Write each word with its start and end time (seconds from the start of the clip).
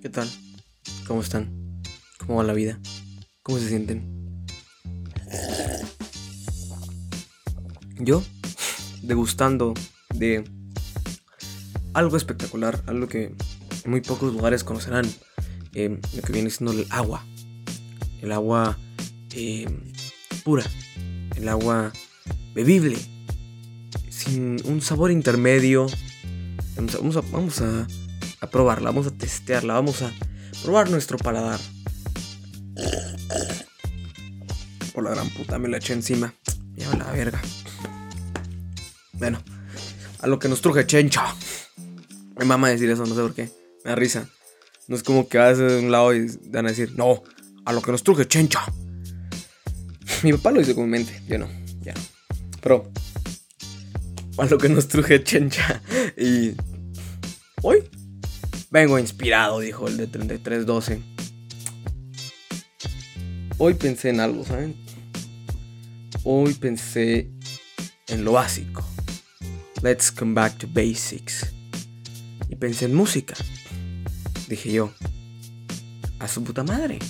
¿Qué 0.00 0.08
tal? 0.08 0.30
¿Cómo 1.06 1.20
están? 1.20 1.82
¿Cómo 2.18 2.38
va 2.38 2.44
la 2.44 2.54
vida? 2.54 2.80
¿Cómo 3.42 3.58
se 3.58 3.68
sienten? 3.68 4.46
Yo, 7.98 8.22
degustando 9.02 9.74
de 10.14 10.44
algo 11.92 12.16
espectacular, 12.16 12.82
algo 12.86 13.08
que 13.08 13.34
en 13.84 13.90
muy 13.90 14.00
pocos 14.00 14.32
lugares 14.32 14.64
conocerán, 14.64 15.04
eh, 15.74 16.00
lo 16.16 16.22
que 16.22 16.32
viene 16.32 16.48
siendo 16.48 16.72
el 16.72 16.86
agua. 16.88 17.22
El 18.22 18.32
agua 18.32 18.78
eh, 19.34 19.66
pura, 20.44 20.64
el 21.36 21.46
agua 21.46 21.92
bebible, 22.54 22.96
sin 24.08 24.56
un 24.64 24.80
sabor 24.80 25.10
intermedio. 25.10 25.88
Vamos 26.74 27.16
a, 27.16 27.20
vamos 27.20 27.60
a 27.60 27.86
a 28.40 28.46
probarla, 28.48 28.90
vamos 28.90 29.06
a 29.06 29.10
testearla, 29.10 29.74
vamos 29.74 30.02
a 30.02 30.12
probar 30.62 30.90
nuestro 30.90 31.18
paladar. 31.18 31.60
Por 34.94 35.04
la 35.04 35.10
gran 35.10 35.28
puta, 35.30 35.58
me 35.58 35.68
la 35.68 35.76
eché 35.76 35.92
encima. 35.92 36.34
Ya 36.74 36.94
la 36.96 37.10
verga. 37.12 37.40
Bueno, 39.12 39.42
a 40.20 40.26
lo 40.26 40.38
que 40.38 40.48
nos 40.48 40.60
truje 40.60 40.86
chencha. 40.86 41.34
Me 42.36 42.44
mama 42.44 42.70
decir 42.70 42.88
eso, 42.90 43.04
no 43.04 43.14
sé 43.14 43.20
por 43.20 43.34
qué. 43.34 43.50
Me 43.84 43.90
da 43.90 43.96
risa. 43.96 44.28
No 44.88 44.96
es 44.96 45.02
como 45.02 45.28
que 45.28 45.38
vas 45.38 45.58
de 45.58 45.78
un 45.78 45.92
lado 45.92 46.14
y 46.14 46.26
van 46.46 46.66
a 46.66 46.70
decir, 46.70 46.92
no, 46.96 47.22
a 47.64 47.72
lo 47.72 47.82
que 47.82 47.92
nos 47.92 48.02
truje 48.02 48.26
chencha. 48.26 48.60
Mi 50.22 50.32
papá 50.32 50.50
lo 50.50 50.60
dice 50.60 50.74
comúnmente, 50.74 51.22
yo 51.28 51.38
no, 51.38 51.48
ya. 51.80 51.94
Pero, 52.60 52.90
a 54.38 54.44
lo 54.46 54.58
que 54.58 54.68
nos 54.68 54.88
truje 54.88 55.22
chencha. 55.22 55.82
Y. 56.16 56.54
Hoy 57.62 57.89
Vengo 58.72 59.00
inspirado, 59.00 59.58
dijo 59.58 59.88
el 59.88 59.96
de 59.96 60.06
3312. 60.06 61.02
Hoy 63.58 63.74
pensé 63.74 64.10
en 64.10 64.20
algo, 64.20 64.44
¿saben? 64.44 64.76
Hoy 66.22 66.54
pensé 66.54 67.32
en 68.06 68.24
lo 68.24 68.32
básico. 68.32 68.86
Let's 69.82 70.12
come 70.12 70.34
back 70.34 70.56
to 70.58 70.68
basics. 70.72 71.52
Y 72.48 72.54
pensé 72.54 72.84
en 72.84 72.94
música. 72.94 73.34
Dije 74.48 74.70
yo, 74.70 74.92
a 76.20 76.28
su 76.28 76.44
puta 76.44 76.62
madre. 76.62 77.00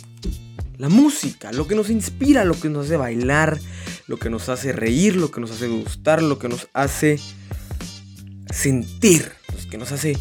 La 0.78 0.88
música, 0.88 1.52
lo 1.52 1.66
que 1.66 1.74
nos 1.74 1.90
inspira, 1.90 2.46
lo 2.46 2.58
que 2.58 2.70
nos 2.70 2.86
hace 2.86 2.96
bailar, 2.96 3.60
lo 4.06 4.18
que 4.18 4.30
nos 4.30 4.48
hace 4.48 4.72
reír, 4.72 5.14
lo 5.16 5.30
que 5.30 5.42
nos 5.42 5.50
hace 5.50 5.68
gustar, 5.68 6.22
lo 6.22 6.38
que 6.38 6.48
nos 6.48 6.68
hace 6.72 7.20
sentir, 8.50 9.30
lo 9.52 9.68
que 9.68 9.76
nos 9.76 9.92
hace 9.92 10.16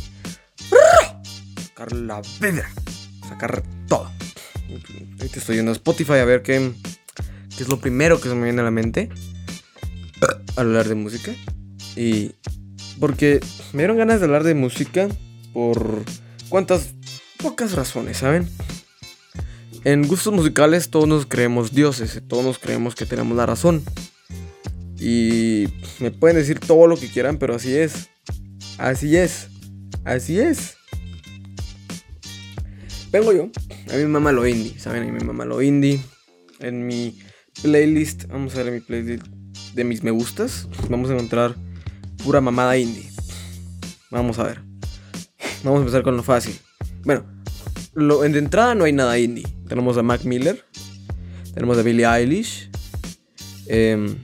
sacar 1.79 1.95
la 1.95 2.21
vida, 2.41 2.69
sacar 3.27 3.63
todo. 3.87 4.11
Ahorita 5.17 5.39
estoy 5.39 5.59
en 5.59 5.69
Spotify 5.69 6.13
a 6.13 6.25
ver 6.25 6.41
qué, 6.41 6.73
qué 7.55 7.63
es 7.63 7.69
lo 7.69 7.79
primero 7.79 8.19
que 8.19 8.27
se 8.27 8.35
me 8.35 8.43
viene 8.43 8.59
a 8.59 8.65
la 8.65 8.71
mente 8.71 9.09
al 10.57 10.67
hablar 10.67 10.89
de 10.89 10.95
música. 10.95 11.31
Y 11.95 12.35
porque 12.99 13.39
me 13.71 13.83
dieron 13.83 13.97
ganas 13.97 14.19
de 14.19 14.25
hablar 14.25 14.43
de 14.43 14.55
música 14.55 15.07
por 15.53 16.03
cuantas 16.49 16.89
pocas 17.37 17.71
razones, 17.71 18.17
¿saben? 18.17 18.49
En 19.85 20.05
gustos 20.05 20.33
musicales 20.33 20.89
todos 20.89 21.07
nos 21.07 21.25
creemos 21.27 21.71
dioses, 21.71 22.21
todos 22.27 22.43
nos 22.43 22.59
creemos 22.59 22.93
que 22.93 23.05
tenemos 23.05 23.37
la 23.37 23.45
razón. 23.45 23.83
Y 24.99 25.67
me 25.99 26.11
pueden 26.11 26.35
decir 26.35 26.59
todo 26.59 26.87
lo 26.87 26.97
que 26.97 27.07
quieran, 27.07 27.37
pero 27.37 27.55
así 27.55 27.73
es. 27.73 28.09
Así 28.77 29.15
es. 29.15 29.47
Así 30.03 30.39
es 30.39 30.78
vengo 33.11 33.33
yo. 33.33 33.49
A 33.89 33.93
mí 33.93 34.03
me 34.03 34.07
mama 34.07 34.31
lo 34.31 34.47
indie, 34.47 34.77
¿saben? 34.79 35.03
A 35.03 35.05
mí 35.05 35.11
me 35.11 35.23
mama 35.23 35.45
lo 35.45 35.61
indie. 35.61 36.01
En 36.59 36.85
mi 36.85 37.17
playlist, 37.61 38.27
vamos 38.27 38.55
a 38.55 38.63
ver 38.63 38.73
mi 38.73 38.79
playlist 38.79 39.25
de 39.73 39.83
mis 39.83 40.03
me 40.03 40.11
gustas. 40.11 40.67
Vamos 40.89 41.09
a 41.09 41.13
encontrar 41.13 41.55
pura 42.23 42.41
mamada 42.41 42.77
indie. 42.77 43.09
Vamos 44.11 44.39
a 44.39 44.43
ver. 44.43 44.61
Vamos 45.63 45.79
a 45.79 45.81
empezar 45.81 46.03
con 46.03 46.17
lo 46.17 46.23
fácil. 46.23 46.55
Bueno, 47.03 47.25
lo, 47.93 48.23
en 48.23 48.33
de 48.33 48.39
entrada 48.39 48.75
no 48.75 48.85
hay 48.85 48.93
nada 48.93 49.17
indie. 49.17 49.45
Tenemos 49.67 49.97
a 49.97 50.03
Mac 50.03 50.23
Miller. 50.23 50.65
Tenemos 51.53 51.77
a 51.77 51.81
Billie 51.81 52.05
Eilish. 52.05 52.69
Eh, 53.67 54.15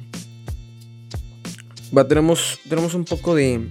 va, 1.96 2.08
tenemos, 2.08 2.59
tenemos 2.68 2.94
un 2.94 3.06
poco 3.06 3.36
de, 3.36 3.68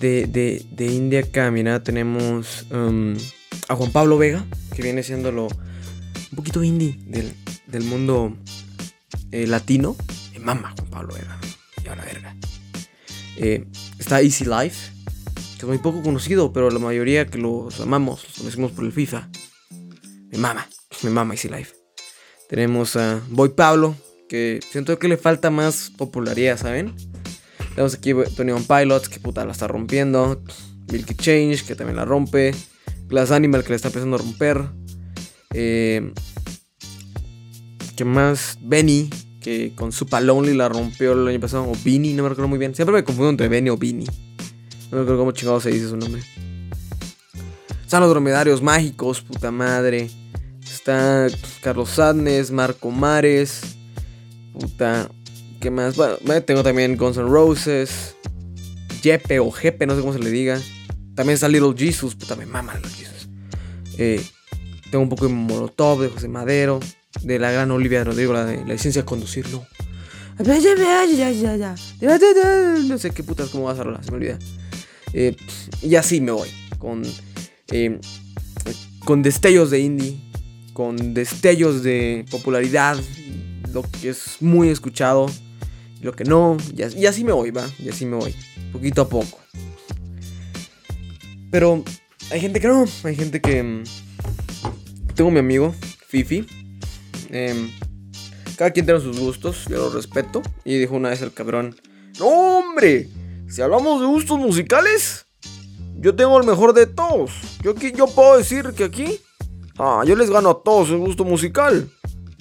de, 0.00 0.26
de, 0.26 0.64
de 0.70 0.86
indie 0.86 1.18
acá. 1.18 1.50
Mira, 1.50 1.82
tenemos... 1.82 2.66
Um, 2.70 3.16
a 3.72 3.76
Juan 3.76 3.90
Pablo 3.90 4.18
Vega, 4.18 4.44
que 4.74 4.82
viene 4.82 5.02
siendo 5.02 5.32
lo, 5.32 5.46
un 5.46 6.36
poquito 6.36 6.62
indie 6.62 6.98
del, 7.06 7.82
mundo 7.84 8.36
eh, 9.30 9.46
latino. 9.46 9.96
Me 10.32 10.40
mama 10.40 10.74
Juan 10.76 10.90
Pablo 10.90 11.14
Vega, 11.14 11.40
ya 11.82 11.96
la 11.96 12.04
verga. 12.04 12.36
Eh, 13.36 13.66
está 13.98 14.20
Easy 14.20 14.44
Life, 14.44 14.92
que 15.54 15.60
es 15.60 15.64
muy 15.64 15.78
poco 15.78 16.02
conocido, 16.02 16.52
pero 16.52 16.70
la 16.70 16.78
mayoría 16.78 17.26
que 17.26 17.38
los 17.38 17.80
amamos, 17.80 18.24
los 18.24 18.38
conocemos 18.38 18.72
por 18.72 18.84
el 18.84 18.92
FIFA. 18.92 19.30
Me 20.30 20.38
mama, 20.38 20.68
me 21.02 21.10
mama 21.10 21.32
Easy 21.34 21.48
Life. 21.48 21.74
Tenemos 22.50 22.96
a 22.96 23.22
Boy 23.30 23.50
Pablo, 23.50 23.96
que 24.28 24.60
siento 24.70 24.98
que 24.98 25.08
le 25.08 25.16
falta 25.16 25.50
más 25.50 25.90
popularidad, 25.96 26.58
¿saben? 26.58 26.94
Tenemos 27.70 27.94
aquí 27.94 28.12
Tony 28.36 28.52
One 28.52 28.66
Pilots, 28.68 29.08
que 29.08 29.18
puta 29.18 29.46
la 29.46 29.52
está 29.52 29.66
rompiendo. 29.66 30.42
Milky 30.90 31.14
Change, 31.14 31.64
que 31.64 31.74
también 31.74 31.96
la 31.96 32.04
rompe. 32.04 32.54
Glass 33.12 33.30
Animal 33.30 33.62
que 33.62 33.68
le 33.68 33.76
está 33.76 33.88
empezando 33.88 34.16
a 34.16 34.18
romper. 34.18 34.62
Eh, 35.52 36.12
¿Qué 37.94 38.06
más? 38.06 38.58
Benny, 38.62 39.10
que 39.42 39.74
con 39.74 39.92
Super 39.92 40.22
Lonely 40.22 40.54
la 40.54 40.70
rompió 40.70 41.12
el 41.12 41.28
año 41.28 41.38
pasado. 41.38 41.64
O 41.64 41.76
Benny, 41.84 42.14
no 42.14 42.22
me 42.22 42.30
recuerdo 42.30 42.48
muy 42.48 42.58
bien. 42.58 42.74
Siempre 42.74 42.94
me 42.94 43.04
confundo 43.04 43.28
entre 43.28 43.48
Benny 43.48 43.68
o 43.68 43.76
Benny. 43.76 44.06
No 44.06 44.12
me 44.92 44.98
recuerdo 45.00 45.18
cómo 45.18 45.32
chingado 45.32 45.60
se 45.60 45.70
dice 45.70 45.90
su 45.90 45.96
nombre. 45.98 46.22
Están 47.84 48.00
los 48.00 48.08
dromedarios 48.08 48.62
mágicos, 48.62 49.20
puta 49.20 49.50
madre. 49.50 50.08
Está 50.64 51.26
Carlos 51.60 51.90
Sadness, 51.90 52.50
Marco 52.50 52.90
Mares. 52.90 53.60
Puta. 54.58 55.10
¿Qué 55.60 55.70
más? 55.70 55.96
Bueno, 55.96 56.42
tengo 56.44 56.62
también 56.62 56.96
Guns 56.96 57.18
N' 57.18 57.28
Roses. 57.28 58.16
Jepe 59.02 59.38
o 59.38 59.50
Jepe, 59.50 59.86
no 59.86 59.94
sé 59.94 60.00
cómo 60.00 60.14
se 60.14 60.18
le 60.18 60.30
diga. 60.30 60.58
También 61.14 61.34
está 61.34 61.46
Little 61.46 61.74
Jesus, 61.76 62.14
puta, 62.14 62.36
me 62.36 62.46
mama 62.46 62.74
Little 62.74 62.90
Jesus. 62.90 63.01
Eh, 63.98 64.24
tengo 64.90 65.02
un 65.02 65.08
poco 65.08 65.26
de 65.26 65.32
Molotov, 65.32 66.02
de 66.02 66.08
José 66.08 66.28
Madero, 66.28 66.80
de 67.22 67.38
la 67.38 67.50
gran 67.50 67.70
Olivia 67.70 68.04
Rodrigo, 68.04 68.32
la 68.32 68.44
de 68.44 68.58
la 68.58 68.74
licencia 68.74 69.02
de 69.02 69.06
conducir, 69.06 69.48
no. 69.50 69.66
Sé 72.98 73.10
qué 73.10 73.22
putas, 73.22 73.50
cómo 73.50 73.64
vas 73.64 73.78
a 73.78 73.82
hablar, 73.82 74.04
se 74.04 74.10
me 74.10 74.16
olvida. 74.16 74.38
Eh, 75.12 75.36
y 75.82 75.94
así 75.96 76.20
me 76.20 76.32
voy, 76.32 76.48
con, 76.78 77.02
eh, 77.70 78.00
con 79.04 79.22
destellos 79.22 79.70
de 79.70 79.80
indie, 79.80 80.20
con 80.72 81.14
destellos 81.14 81.82
de 81.82 82.24
popularidad, 82.30 82.98
lo 83.72 83.82
que 83.82 84.10
es 84.10 84.36
muy 84.40 84.68
escuchado, 84.68 85.30
lo 86.00 86.14
que 86.14 86.24
no, 86.24 86.56
y 86.74 87.06
así 87.06 87.24
me 87.24 87.32
voy, 87.32 87.50
va, 87.50 87.68
y 87.78 87.88
así 87.88 88.06
me 88.06 88.16
voy, 88.16 88.34
poquito 88.72 89.02
a 89.02 89.08
poco. 89.08 89.38
Pero 91.50 91.84
hay 92.32 92.40
gente 92.40 92.60
que 92.60 92.68
no, 92.68 92.86
hay 93.04 93.14
gente 93.14 93.40
que... 93.40 93.62
Mm, 93.62 93.84
tengo 95.14 95.30
mi 95.30 95.38
amigo, 95.38 95.74
Fifi. 96.08 96.46
Em, 97.28 97.70
cada 98.56 98.70
quien 98.70 98.86
tiene 98.86 99.00
sus 99.00 99.18
gustos, 99.18 99.66
yo 99.68 99.76
lo 99.76 99.90
respeto. 99.90 100.40
Y 100.64 100.78
dijo 100.78 100.94
una 100.94 101.10
vez 101.10 101.20
el 101.20 101.32
cabrón, 101.32 101.76
no 102.18 102.26
hombre, 102.26 103.08
si 103.48 103.60
hablamos 103.60 104.00
de 104.00 104.06
gustos 104.06 104.38
musicales, 104.38 105.26
yo 105.96 106.14
tengo 106.14 106.40
el 106.40 106.46
mejor 106.46 106.72
de 106.72 106.86
todos. 106.86 107.32
Yo, 107.62 107.74
yo 107.74 108.06
puedo 108.06 108.38
decir 108.38 108.72
que 108.74 108.84
aquí, 108.84 109.20
ah, 109.78 110.02
yo 110.06 110.16
les 110.16 110.30
gano 110.30 110.50
a 110.50 110.62
todos 110.62 110.88
el 110.88 110.98
gusto 110.98 111.24
musical. 111.24 111.90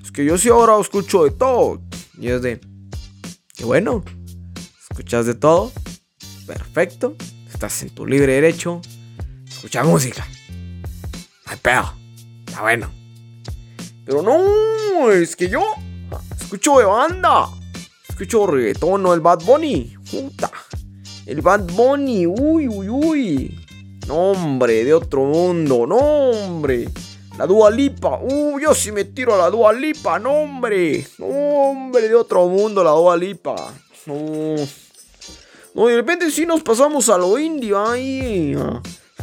Es 0.02 0.12
que 0.12 0.24
yo 0.24 0.38
sí 0.38 0.48
ahora 0.48 0.80
escucho 0.80 1.26
de 1.26 1.32
todo. 1.32 1.82
Y 2.18 2.30
es 2.30 2.42
de, 2.42 2.62
qué 3.56 3.66
bueno, 3.66 4.06
escuchas 4.90 5.26
de 5.26 5.34
todo, 5.34 5.70
perfecto, 6.48 7.16
estás 7.52 7.82
en 7.84 7.90
tu 7.90 8.06
libre 8.06 8.34
derecho 8.34 8.82
escuchar 9.62 9.86
música. 9.86 10.28
Ay, 11.46 11.58
pedo. 11.62 11.94
Está 12.48 12.64
bueno. 12.64 12.92
Pero 14.04 14.24
no, 14.24 15.12
es 15.12 15.36
que 15.36 15.50
yo 15.50 15.62
escucho 16.40 16.80
de 16.80 16.86
banda. 16.86 17.48
Escucho 18.10 18.48
reggaetón, 18.48 19.04
no 19.04 19.14
el 19.14 19.20
Bad 19.20 19.44
Bunny. 19.44 19.94
Puta. 20.10 20.52
El 21.28 21.42
Bad 21.42 21.72
Bunny, 21.74 22.26
uy, 22.26 22.68
uy, 22.68 22.90
uy. 22.90 23.66
No, 24.08 24.32
hombre, 24.32 24.84
de 24.84 24.96
otro 24.96 25.26
mundo, 25.26 25.86
no, 25.86 25.98
hombre. 25.98 26.90
La 27.38 27.46
Dua 27.46 27.70
Lipa, 27.70 28.20
uy, 28.20 28.64
yo 28.64 28.74
sí 28.74 28.92
me 28.92 29.06
tiro 29.06 29.36
a 29.36 29.38
la 29.38 29.52
Dua 29.52 29.74
Lipa, 29.74 30.18
no, 30.18 30.32
hombre. 30.32 31.06
Hombre, 31.20 32.10
de 32.10 32.16
otro 32.16 32.48
mundo 32.48 32.84
la 32.84 32.92
Dua 32.92 33.16
Lipa. 33.16 33.56
No. 34.08 34.56
No, 35.76 35.86
de 35.86 35.96
repente 35.98 36.32
sí 36.32 36.48
nos 36.48 36.64
pasamos 36.64 37.08
a 37.10 37.18
lo 37.20 37.38
indio 37.38 37.80
ahí 37.80 38.56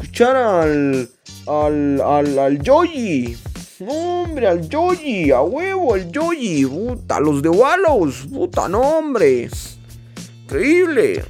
escuchar 0.00 0.36
al, 0.36 1.10
al, 1.46 2.00
al, 2.00 2.38
al 2.38 2.62
Yoyi. 2.62 3.36
No, 3.80 4.22
hombre, 4.22 4.46
al 4.46 4.68
Yoyi, 4.68 5.30
a 5.30 5.40
huevo, 5.40 5.94
al 5.94 6.10
Yoyi. 6.10 6.64
Puta, 6.66 7.20
los 7.20 7.42
de 7.42 7.48
Wallows. 7.48 8.26
Puta, 8.30 8.68
no, 8.68 8.80
hombre. 8.80 9.50
Increíble. 10.44 11.24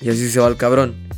Y 0.00 0.08
así 0.08 0.28
se 0.30 0.40
va 0.40 0.48
el 0.48 0.56
cabrón. 0.56 1.08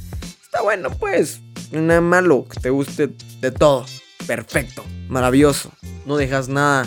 Está 0.43 0.63
bueno, 0.63 0.91
pues. 0.91 1.41
Nada 1.71 2.01
malo, 2.01 2.47
que 2.51 2.61
te 2.61 2.71
guste 2.71 3.11
de 3.41 3.53
todo. 3.53 3.87
Perfecto, 4.27 4.85
maravilloso. 5.09 5.71
No 6.07 6.17
dejas 6.17 6.49
nada 6.49 6.87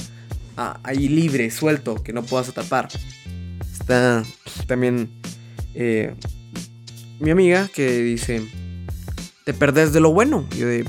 ah, 0.58 0.80
ahí 0.84 1.08
libre, 1.08 1.50
suelto, 1.52 1.96
que 2.04 2.12
no 2.12 2.24
puedas 2.24 2.50
atrapar. 2.50 2.90
Está 3.72 4.24
también 4.68 5.10
eh, 5.74 6.14
mi 7.20 7.32
amiga 7.32 7.70
que 7.74 7.90
dice, 8.02 8.46
te 9.44 9.54
perdés 9.54 9.94
de 9.94 10.00
lo 10.00 10.12
bueno. 10.12 10.48
yo 10.58 10.68
de, 10.68 10.84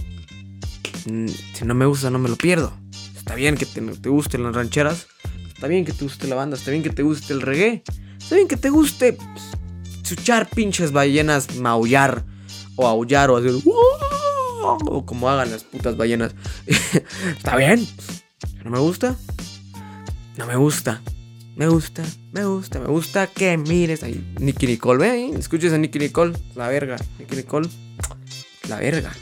mm, 1.06 1.28
si 1.28 1.64
no 1.64 1.74
me 1.74 1.86
gusta, 1.86 2.10
no 2.10 2.18
me 2.18 2.28
lo 2.28 2.36
pierdo. 2.36 2.72
Está 3.16 3.34
bien 3.34 3.56
que 3.56 3.66
te, 3.66 3.80
te 3.80 4.08
gusten 4.08 4.42
las 4.42 4.54
rancheras. 4.54 5.06
Está 5.48 5.66
bien 5.66 5.84
que 5.84 5.92
te 5.92 6.04
guste 6.04 6.26
la 6.26 6.34
banda. 6.34 6.56
Está 6.56 6.70
bien 6.70 6.82
que 6.82 6.90
te 6.90 7.02
guste 7.02 7.32
el 7.32 7.40
reggae. 7.40 7.82
Está 8.18 8.36
bien 8.36 8.48
que 8.48 8.56
te 8.56 8.70
guste 8.70 9.16
escuchar 10.02 10.48
pinches 10.50 10.92
ballenas 10.92 11.56
maullar 11.56 12.24
o 12.76 12.86
aullar 12.86 13.30
o 13.30 13.36
hacer 13.36 13.52
o 14.64 15.04
como 15.06 15.28
hagan 15.28 15.50
las 15.50 15.64
putas 15.64 15.96
ballenas. 15.96 16.34
Está 17.36 17.56
bien. 17.56 17.86
¿No 18.64 18.70
me 18.70 18.78
gusta? 18.78 19.16
No 20.36 20.46
me 20.46 20.56
gusta. 20.56 21.00
Me 21.56 21.68
gusta, 21.68 22.02
me 22.32 22.44
gusta, 22.44 22.80
me 22.80 22.86
gusta 22.86 23.28
que 23.28 23.56
mires 23.56 24.02
ahí. 24.02 24.34
Nicky 24.40 24.66
Nicole, 24.66 24.98
ve 24.98 25.10
ahí. 25.10 25.30
Escuches 25.38 25.72
a 25.72 25.78
Nicky 25.78 26.00
Nicole. 26.00 26.32
La 26.56 26.68
verga. 26.68 26.96
Nicky 27.18 27.36
Nicole. 27.36 27.68
La 28.68 28.76
verga. 28.76 29.12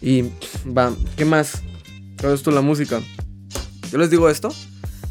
Y 0.00 0.22
va, 0.66 0.94
¿qué 1.16 1.24
más? 1.24 1.62
¿Qué 2.18 2.32
es 2.32 2.46
la 2.46 2.60
música? 2.60 3.00
Yo 3.90 3.98
les 3.98 4.10
digo 4.10 4.28
esto 4.28 4.48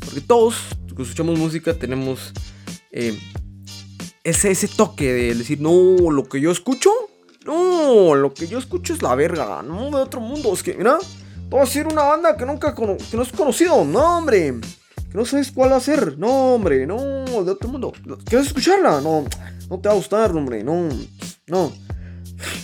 porque 0.03 0.21
todos 0.21 0.55
que 0.95 1.03
escuchamos 1.03 1.37
música 1.37 1.73
tenemos 1.73 2.31
eh, 2.91 3.19
ese, 4.23 4.67
toque 4.67 5.11
de 5.11 5.35
decir, 5.35 5.59
no, 5.59 6.11
lo 6.11 6.23
que 6.23 6.39
yo 6.39 6.51
escucho, 6.51 6.89
no, 7.45 8.15
lo 8.15 8.33
que 8.33 8.47
yo 8.47 8.57
escucho 8.57 8.93
es 8.93 9.01
la 9.01 9.13
verga, 9.15 9.61
no 9.61 9.89
de 9.91 9.97
otro 9.97 10.21
mundo. 10.21 10.53
Es 10.53 10.63
que, 10.63 10.73
mira, 10.73 10.97
voy 11.49 11.59
a 11.59 11.63
decir 11.63 11.85
una 11.85 12.03
banda 12.03 12.37
que 12.37 12.45
nunca 12.45 12.73
que 12.73 13.17
no 13.17 13.23
es 13.23 13.31
conocido, 13.31 13.83
no, 13.83 14.17
hombre 14.17 14.55
no 15.15 15.25
sabes 15.25 15.51
cuál 15.51 15.73
hacer. 15.73 16.17
No, 16.19 16.55
hombre, 16.55 16.85
no, 16.85 16.97
de 16.97 17.51
otro 17.51 17.69
mundo. 17.69 17.93
¿Quieres 18.25 18.47
escucharla? 18.47 19.01
No, 19.01 19.25
no 19.69 19.79
te 19.79 19.87
va 19.87 19.93
a 19.93 19.97
gustar, 19.97 20.31
hombre, 20.35 20.63
no, 20.63 20.89
no. 21.47 21.71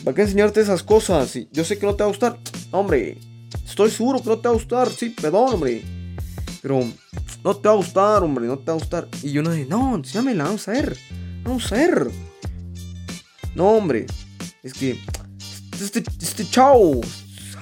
¿Para 0.03 0.15
qué 0.15 0.21
enseñarte 0.23 0.61
esas 0.61 0.83
cosas? 0.83 1.37
Yo 1.51 1.63
sé 1.63 1.77
que 1.77 1.85
no 1.85 1.95
te 1.95 2.03
va 2.03 2.05
a 2.05 2.11
gustar. 2.11 2.39
Hombre, 2.71 3.17
estoy 3.65 3.91
seguro 3.91 4.21
que 4.21 4.29
no 4.29 4.39
te 4.39 4.47
va 4.47 4.53
a 4.53 4.57
gustar. 4.57 4.89
Sí, 4.91 5.09
perdón, 5.09 5.55
hombre. 5.55 5.83
Pero 6.61 6.83
no 7.43 7.55
te 7.55 7.67
va 7.67 7.73
a 7.73 7.77
gustar, 7.77 8.23
hombre, 8.23 8.45
no 8.45 8.57
te 8.57 8.65
va 8.65 8.73
a 8.73 8.79
gustar. 8.79 9.07
Y 9.23 9.31
yo 9.31 9.41
no 9.41 9.51
dije, 9.51 9.67
no, 9.67 9.95
enséñamela, 9.95 10.45
vamos 10.45 10.67
a 10.67 10.71
ver. 10.71 10.97
Vamos 11.43 11.71
a 11.71 11.75
ver. 11.75 12.11
No, 13.55 13.69
hombre. 13.69 14.05
Es 14.63 14.73
que 14.73 14.99
este, 15.81 16.03
este 16.21 16.47
chao 16.47 17.01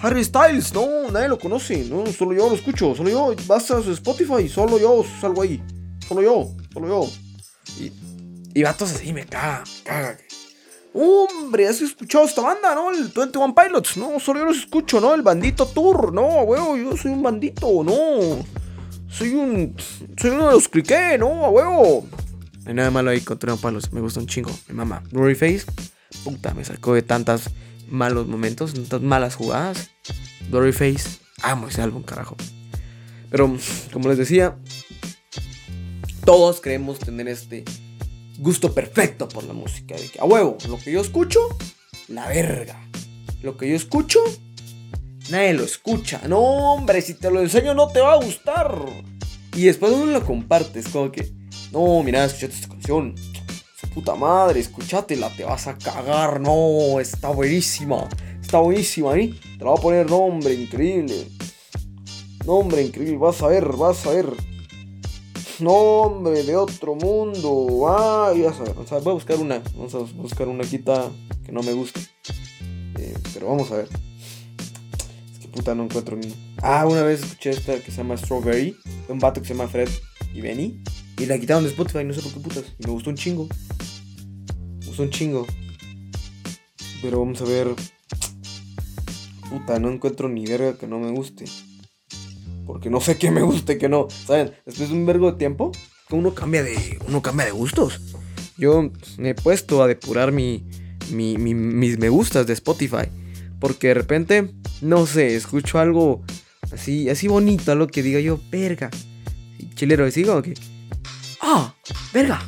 Harry 0.01 0.23
Styles, 0.23 0.73
no, 0.73 1.11
nadie 1.11 1.27
lo 1.27 1.37
conoce, 1.37 1.83
no, 1.83 2.05
solo 2.07 2.33
yo 2.33 2.47
lo 2.47 2.55
escucho, 2.55 2.95
solo 2.95 3.09
yo, 3.09 3.35
vas 3.47 3.69
a 3.69 3.79
Spotify, 3.79 4.47
solo 4.47 4.79
yo 4.79 5.03
salgo 5.19 5.41
ahí, 5.41 5.61
solo 6.07 6.21
yo, 6.21 6.55
solo 6.71 6.87
yo. 6.87 7.09
Y, 7.81 7.91
y 8.57 8.63
vatos 8.63 8.93
así, 8.93 9.11
me 9.11 9.25
caga, 9.25 9.63
me 9.65 9.83
caga. 9.83 10.17
Hombre, 10.93 11.67
¿has 11.67 11.81
escuchado 11.81 12.25
esta 12.25 12.41
banda, 12.41 12.73
no? 12.73 12.91
El 12.91 13.09
21 13.09 13.53
Pilots, 13.53 13.97
no, 13.97 14.19
solo 14.19 14.39
yo 14.39 14.45
los 14.45 14.57
escucho, 14.57 14.99
¿no? 14.99 15.13
El 15.13 15.21
Bandito 15.21 15.67
Tour, 15.67 16.11
no, 16.11 16.41
huevo, 16.41 16.75
yo 16.75 16.97
soy 16.97 17.11
un 17.11 17.21
bandito, 17.21 17.83
no. 17.83 18.45
Soy 19.07 19.33
un. 19.35 19.75
Soy 20.17 20.31
uno 20.31 20.47
de 20.47 20.53
los 20.53 20.67
cliqué, 20.67 21.17
no, 21.17 21.45
a 21.45 21.49
huevo. 21.49 22.07
Hay 22.65 22.73
nada 22.73 22.91
malo 22.91 23.11
ahí 23.11 23.21
con 23.21 23.37
21 23.37 23.57
Pilots, 23.61 23.93
me 23.93 24.01
gusta 24.01 24.19
un 24.19 24.27
chingo, 24.27 24.51
mi 24.67 24.75
mamá. 24.75 25.03
Glory 25.11 25.35
Face, 25.35 25.65
puta, 26.23 26.53
me 26.53 26.65
sacó 26.65 26.93
de 26.95 27.03
tantas 27.03 27.49
malos 27.87 28.27
momentos, 28.27 28.73
tantas 28.73 29.01
malas 29.01 29.35
jugadas. 29.35 29.91
Face, 30.51 31.19
amo 31.43 31.67
ese 31.67 31.81
álbum, 31.81 32.01
carajo. 32.01 32.35
Pero, 33.29 33.55
como 33.93 34.09
les 34.09 34.17
decía, 34.17 34.57
todos 36.25 36.61
creemos 36.61 36.99
tener 36.99 37.27
este 37.27 37.63
gusto 38.39 38.73
perfecto 38.73 39.27
por 39.27 39.43
la 39.43 39.53
música. 39.53 39.95
De 39.95 40.07
que, 40.07 40.19
a 40.19 40.25
huevo, 40.25 40.57
lo 40.67 40.79
que 40.79 40.91
yo 40.91 41.01
escucho, 41.01 41.39
la 42.07 42.27
verga. 42.27 42.81
Lo 43.41 43.55
que 43.55 43.69
yo 43.69 43.75
escucho, 43.75 44.19
nadie 45.29 45.53
lo 45.53 45.63
escucha. 45.63 46.21
No, 46.27 46.39
hombre, 46.39 47.01
si 47.01 47.13
te 47.13 47.31
lo 47.31 47.41
enseño 47.41 47.73
no 47.73 47.87
te 47.87 48.01
va 48.01 48.13
a 48.13 48.23
gustar. 48.23 48.75
Y 49.55 49.63
después 49.63 49.91
uno 49.91 50.07
lo 50.07 50.25
compartes, 50.25 50.87
como 50.89 51.11
que, 51.11 51.31
no, 51.71 52.01
mira, 52.03 52.25
escuchate 52.25 52.53
esta 52.53 52.67
canción 52.69 53.15
puta 53.89 54.15
madre, 54.15 54.59
escúchatela, 54.59 55.29
te 55.35 55.43
vas 55.43 55.67
a 55.67 55.77
cagar, 55.77 56.39
no, 56.39 56.99
está 56.99 57.29
buenísima, 57.29 58.07
está 58.41 58.59
buenísima, 58.59 59.17
¿eh? 59.17 59.33
Te 59.57 59.65
la 59.65 59.71
voy 59.71 59.79
a 59.79 59.81
poner 59.81 60.09
nombre, 60.09 60.53
increíble. 60.53 61.27
Nombre 62.45 62.81
increíble, 62.81 63.17
vas 63.17 63.41
a 63.41 63.47
ver, 63.47 63.65
vas 63.75 64.05
a 64.05 64.11
ver. 64.11 64.27
Nombre 65.59 66.43
de 66.43 66.55
otro 66.55 66.95
mundo. 66.95 67.85
Ay, 67.89 68.41
vas 68.43 68.59
a 68.61 68.63
ver. 68.63 68.73
voy 68.75 69.11
a 69.11 69.13
buscar 69.13 69.37
una. 69.37 69.61
Vamos 69.75 69.93
a 69.93 69.99
buscar 69.99 70.47
una 70.47 70.63
quita 70.63 71.11
que 71.45 71.51
no 71.51 71.61
me 71.61 71.73
guste. 71.73 71.99
Eh, 72.97 73.13
pero 73.33 73.47
vamos 73.47 73.69
a 73.71 73.77
ver. 73.77 73.89
Es 75.33 75.39
que 75.39 75.47
puta 75.49 75.75
no 75.75 75.83
encuentro 75.83 76.15
ni. 76.15 76.33
Ah, 76.61 76.85
una 76.87 77.03
vez 77.03 77.23
escuché 77.23 77.49
esta 77.49 77.77
que 77.79 77.91
se 77.91 77.97
llama 77.97 78.15
Strawberry. 78.15 78.73
Un 79.09 79.19
vato 79.19 79.41
que 79.41 79.47
se 79.47 79.53
llama 79.53 79.67
Fred 79.67 79.89
y 80.33 80.39
Benny. 80.39 80.81
Y 81.17 81.25
la 81.25 81.37
quitaron 81.37 81.63
de 81.63 81.69
Spotify, 81.71 82.05
no 82.05 82.13
sé 82.13 82.21
por 82.21 82.31
qué 82.31 82.39
putas. 82.39 82.63
Y 82.79 82.85
me 82.85 82.93
gustó 82.93 83.09
un 83.09 83.17
chingo. 83.17 83.49
Me 84.79 84.85
gustó 84.85 85.03
un 85.03 85.09
chingo. 85.09 85.45
Pero 87.01 87.19
vamos 87.19 87.41
a 87.41 87.45
ver. 87.45 87.67
Puta, 89.49 89.77
no 89.79 89.89
encuentro 89.91 90.29
ni 90.29 90.45
verga 90.45 90.77
que 90.77 90.87
no 90.87 90.99
me 90.99 91.11
guste. 91.11 91.43
Porque 92.69 92.91
no 92.91 93.01
sé 93.01 93.17
qué 93.17 93.31
me 93.31 93.41
guste, 93.41 93.79
que 93.79 93.89
no. 93.89 94.07
¿Saben? 94.27 94.53
Después 94.63 94.89
de 94.89 94.95
un 94.95 95.07
vergo 95.07 95.31
de 95.31 95.39
tiempo, 95.39 95.71
uno 96.11 96.35
cambia 96.35 96.61
de. 96.61 96.99
Uno 97.07 97.19
cambia 97.19 97.47
de 97.47 97.51
gustos. 97.51 97.99
Yo 98.59 98.91
me 99.17 99.29
he 99.29 99.33
puesto 99.33 99.81
a 99.81 99.87
depurar 99.87 100.31
mi, 100.31 100.63
mi, 101.11 101.35
mis 101.39 101.97
me 101.97 102.09
gustas 102.09 102.45
de 102.45 102.53
Spotify. 102.53 103.09
Porque 103.59 103.87
de 103.87 103.93
repente, 103.95 104.51
no 104.81 105.07
sé, 105.07 105.35
escucho 105.35 105.79
algo 105.79 106.21
así, 106.71 107.09
así 107.09 107.27
bonito, 107.27 107.71
algo 107.71 107.87
que 107.87 108.03
diga 108.03 108.19
yo, 108.19 108.39
verga. 108.51 108.91
Chilero, 109.73 110.05
así 110.05 110.23
como 110.23 110.43
¡Ah! 111.41 111.73
¡Verga! 112.13 112.39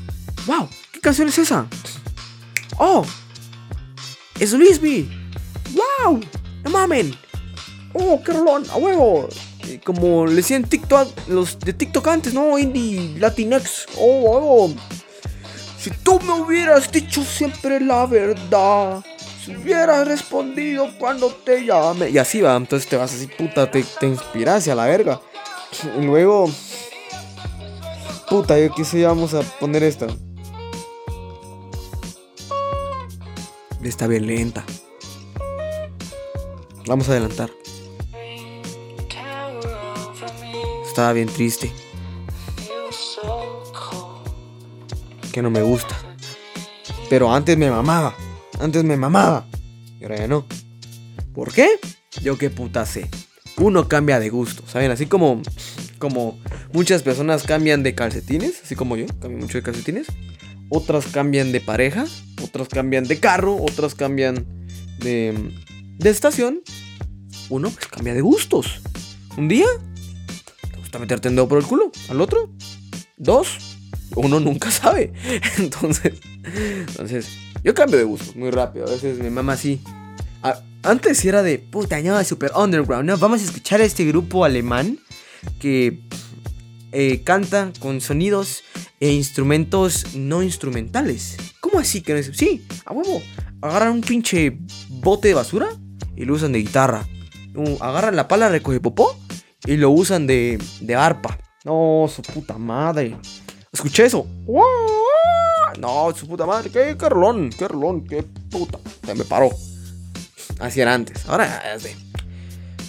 ¡Wow! 0.46 0.70
¿Qué 0.92 1.00
canción 1.00 1.30
es 1.30 1.40
esa? 1.40 1.66
¡Oh! 2.78 3.04
¡Es 4.40 4.54
Lisby! 4.54 5.10
¡Wow! 5.74 6.22
¡No 6.64 6.70
mamen! 6.70 7.12
¡Oh, 7.94 8.22
qué 8.24 8.34
rolón! 8.34 8.66
¡A 8.70 8.78
huevo! 8.78 9.28
Como 9.80 10.26
le 10.26 10.36
decían 10.36 10.64
TikTok, 10.64 11.28
los 11.28 11.60
de 11.60 11.74
TikTok 11.74 12.08
antes, 12.08 12.34
¿no? 12.34 12.58
Indie, 12.58 13.18
Latinx. 13.20 13.88
¡Oh, 13.98 14.22
huevo! 14.22 14.74
Si 15.80 15.90
tú 15.90 16.20
me 16.22 16.34
hubieras 16.34 16.92
dicho 16.92 17.24
siempre 17.24 17.80
la 17.80 18.06
verdad. 18.06 19.04
Si 19.44 19.56
hubieras 19.56 20.08
respondido 20.08 20.88
cuando 21.00 21.28
te 21.30 21.66
llame. 21.66 22.10
Y 22.10 22.18
así 22.18 22.42
va, 22.42 22.56
entonces 22.56 22.88
te 22.88 22.96
vas 22.96 23.14
así, 23.14 23.28
puta, 23.28 23.70
te, 23.70 23.84
te 24.00 24.08
inspiras 24.08 24.68
a 24.68 24.76
la 24.76 24.86
verga. 24.86 25.20
Y 25.98 26.06
luego 26.06 26.48
Puta, 28.32 28.58
yo 28.58 28.72
quise 28.74 29.04
vamos 29.04 29.34
a 29.34 29.42
poner 29.60 29.84
esta. 29.84 30.08
Está 33.84 34.08
bien 34.08 34.26
lenta. 34.26 34.64
Vamos 36.88 37.10
a 37.10 37.12
adelantar. 37.12 37.50
Estaba 40.92 41.14
bien 41.14 41.30
triste. 41.30 41.72
Que 45.32 45.42
no 45.42 45.50
me 45.50 45.62
gusta. 45.62 45.98
Pero 47.10 47.34
antes 47.34 47.58
me 47.58 47.72
mamaba. 47.72 48.14
Antes 48.60 48.84
me 48.84 48.98
mamaba. 48.98 49.48
Y 50.02 50.04
ahora 50.04 50.18
ya 50.18 50.28
no. 50.28 50.46
¿Por 51.34 51.54
qué? 51.54 51.80
Yo 52.22 52.38
qué 52.38 52.50
puta 52.50 52.86
sé. 52.86 53.10
Uno 53.56 53.88
cambia 53.88 54.20
de 54.20 54.28
gusto, 54.28 54.64
¿saben? 54.68 54.92
Así 54.92 55.06
como 55.06 55.42
como 55.98 56.38
muchas 56.74 57.04
personas 57.04 57.44
cambian 57.44 57.84
de 57.84 57.96
calcetines, 57.96 58.60
así 58.62 58.76
como 58.76 58.98
yo, 58.98 59.06
cambio 59.22 59.38
mucho 59.38 59.60
de 59.60 59.64
calcetines. 59.64 60.08
Otras 60.68 61.06
cambian 61.08 61.54
de 61.54 61.62
pareja, 61.62 62.06
otras 62.44 62.68
cambian 62.68 63.06
de 63.06 63.18
carro, 63.18 63.56
otras 63.64 63.96
cambian 63.96 64.46
de, 65.00 65.54
de 66.00 66.10
estación. 66.10 66.62
Uno 67.50 67.70
pues 67.70 67.88
cambia 67.88 68.14
de 68.14 68.20
gustos. 68.20 68.82
Un 69.38 69.48
día 69.48 69.68
gusta 70.92 71.00
meterte 71.00 71.30
en 71.30 71.36
dedo 71.36 71.48
por 71.48 71.58
el 71.58 71.66
culo, 71.66 71.90
al 72.10 72.20
otro 72.20 72.50
dos, 73.16 73.78
uno 74.16 74.42
nunca 74.42 74.70
sabe. 74.72 75.14
Entonces, 75.58 76.20
entonces 76.44 77.30
yo 77.64 77.74
cambio 77.74 77.98
de 77.98 78.04
gustos 78.04 78.36
muy 78.36 78.52
rápido. 78.52 78.88
A 78.88 78.92
veces 78.92 79.20
mi 79.20 79.30
mamá 79.30 79.54
así 79.54 79.82
antes 80.84 81.24
era 81.24 81.44
de 81.44 81.60
puta, 81.60 82.02
no, 82.02 82.22
super 82.24 82.52
underground, 82.56 83.08
no, 83.08 83.18
vamos 83.18 83.42
a 83.42 83.46
escuchar 83.46 83.80
a 83.82 83.86
este 83.86 84.04
grupo 84.04 84.44
alemán 84.44 84.98
que 85.60 86.00
eh, 86.92 87.22
canta 87.24 87.72
con 87.80 88.02
sonidos 88.02 88.64
e 89.00 89.12
instrumentos 89.12 90.16
no 90.16 90.44
instrumentales. 90.44 91.38
¿Cómo 91.60 91.80
así 91.80 92.02
que 92.02 92.14
no 92.14 92.20
es? 92.20 92.32
Sí, 92.34 92.66
a 92.86 92.94
huevo. 92.94 93.22
Agarran 93.62 93.94
un 93.94 94.02
pinche 94.02 94.58
bote 94.90 95.30
de 95.30 95.36
basura 95.36 95.70
y 96.18 96.26
lo 96.26 96.34
usan 96.34 96.52
de 96.52 96.60
guitarra. 96.60 97.08
agarran 97.80 98.16
la 98.16 98.28
pala 98.28 98.50
recoge 98.50 98.80
popó 98.80 99.16
y 99.66 99.78
lo 99.78 99.92
usan 99.92 100.28
de, 100.28 100.58
de 100.82 100.96
arpa. 100.96 101.38
No, 101.64 102.10
su 102.14 102.22
puta 102.22 102.58
madre. 102.58 103.16
Escuché 103.72 104.06
eso. 104.06 104.26
No, 105.80 106.14
su 106.16 106.28
puta 106.28 106.46
madre. 106.46 106.70
Qué, 106.70 106.96
qué 106.98 107.10
rolón, 107.10 107.50
qué 107.50 107.68
rolón, 107.68 108.04
qué 108.06 108.24
puta. 108.24 108.80
Se 109.06 109.16
me 109.16 109.24
paró. 109.24 109.50
Así 110.60 110.82
era 110.82 110.94
antes. 110.94 111.26
Ahora 111.28 111.74
es 111.74 111.84
de. 111.84 111.96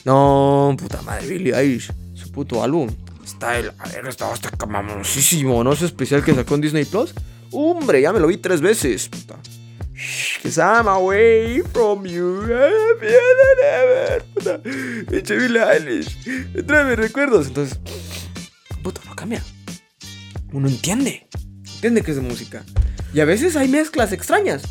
No, 0.04 0.74
puta 0.78 1.00
madre, 1.02 1.26
Billy 1.26 1.52
Eilish. 1.52 1.92
Su 2.14 2.30
puto 2.32 2.62
álbum. 2.62 2.88
Está 3.24 3.58
el. 3.58 3.72
A 3.78 3.88
ver, 3.88 4.06
estaba 4.06 4.32
hasta 4.32 4.66
mamosísimo, 4.66 5.62
¿no? 5.62 5.72
Ese 5.72 5.86
especial 5.86 6.24
que 6.24 6.34
sacó 6.34 6.54
en 6.54 6.62
Disney 6.62 6.84
Plus. 6.84 7.14
Hombre, 7.52 8.00
ya 8.00 8.12
me 8.12 8.20
lo 8.20 8.26
vi 8.26 8.38
tres 8.38 8.60
veces. 8.60 9.08
Puta. 9.08 9.36
Cause 10.42 10.58
I'm 10.58 10.88
away 10.88 11.62
from 11.72 12.04
you. 12.06 12.42
Pinche 15.08 15.36
Billy 15.36 15.58
Eilish. 15.58 16.16
Trae 16.66 16.84
mis 16.84 16.96
recuerdos. 16.96 17.48
Entonces. 17.48 17.78
Puta, 18.82 19.00
no 19.06 19.14
cambia. 19.14 19.42
Uno 20.52 20.68
entiende. 20.68 21.28
Entiende 21.74 22.02
que 22.02 22.10
es 22.10 22.16
de 22.16 22.22
música. 22.22 22.64
Y 23.14 23.20
a 23.20 23.24
veces 23.24 23.56
hay 23.56 23.68
mezclas 23.68 24.12
extrañas. 24.12 24.62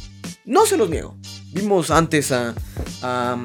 No 0.46 0.66
se 0.66 0.78
los 0.78 0.90
niego. 0.90 1.18
Vimos 1.54 1.92
antes 1.92 2.32
a, 2.32 2.54
a, 3.02 3.38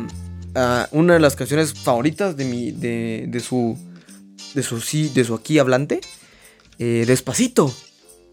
una 0.90 1.14
de 1.14 1.20
las 1.20 1.36
canciones 1.36 1.74
favoritas 1.74 2.36
de 2.36 2.44
mi 2.44 2.72
de, 2.72 3.26
de 3.28 3.40
su 3.40 3.78
de 4.54 4.62
su 4.62 4.80
sí 4.80 5.10
de 5.10 5.22
su 5.24 5.34
aquí 5.34 5.58
hablante 5.58 6.00
eh, 6.78 7.04
despacito 7.06 7.74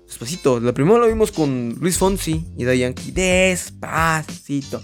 despacito. 0.05 0.59
La 0.59 0.73
primera 0.73 0.99
lo 0.99 1.07
vimos 1.07 1.31
con 1.31 1.75
Luis 1.79 1.97
Fonsi 1.97 2.45
y 2.57 2.63
Da 2.63 2.75
Yankee. 2.75 3.11
Despacito. 3.11 4.81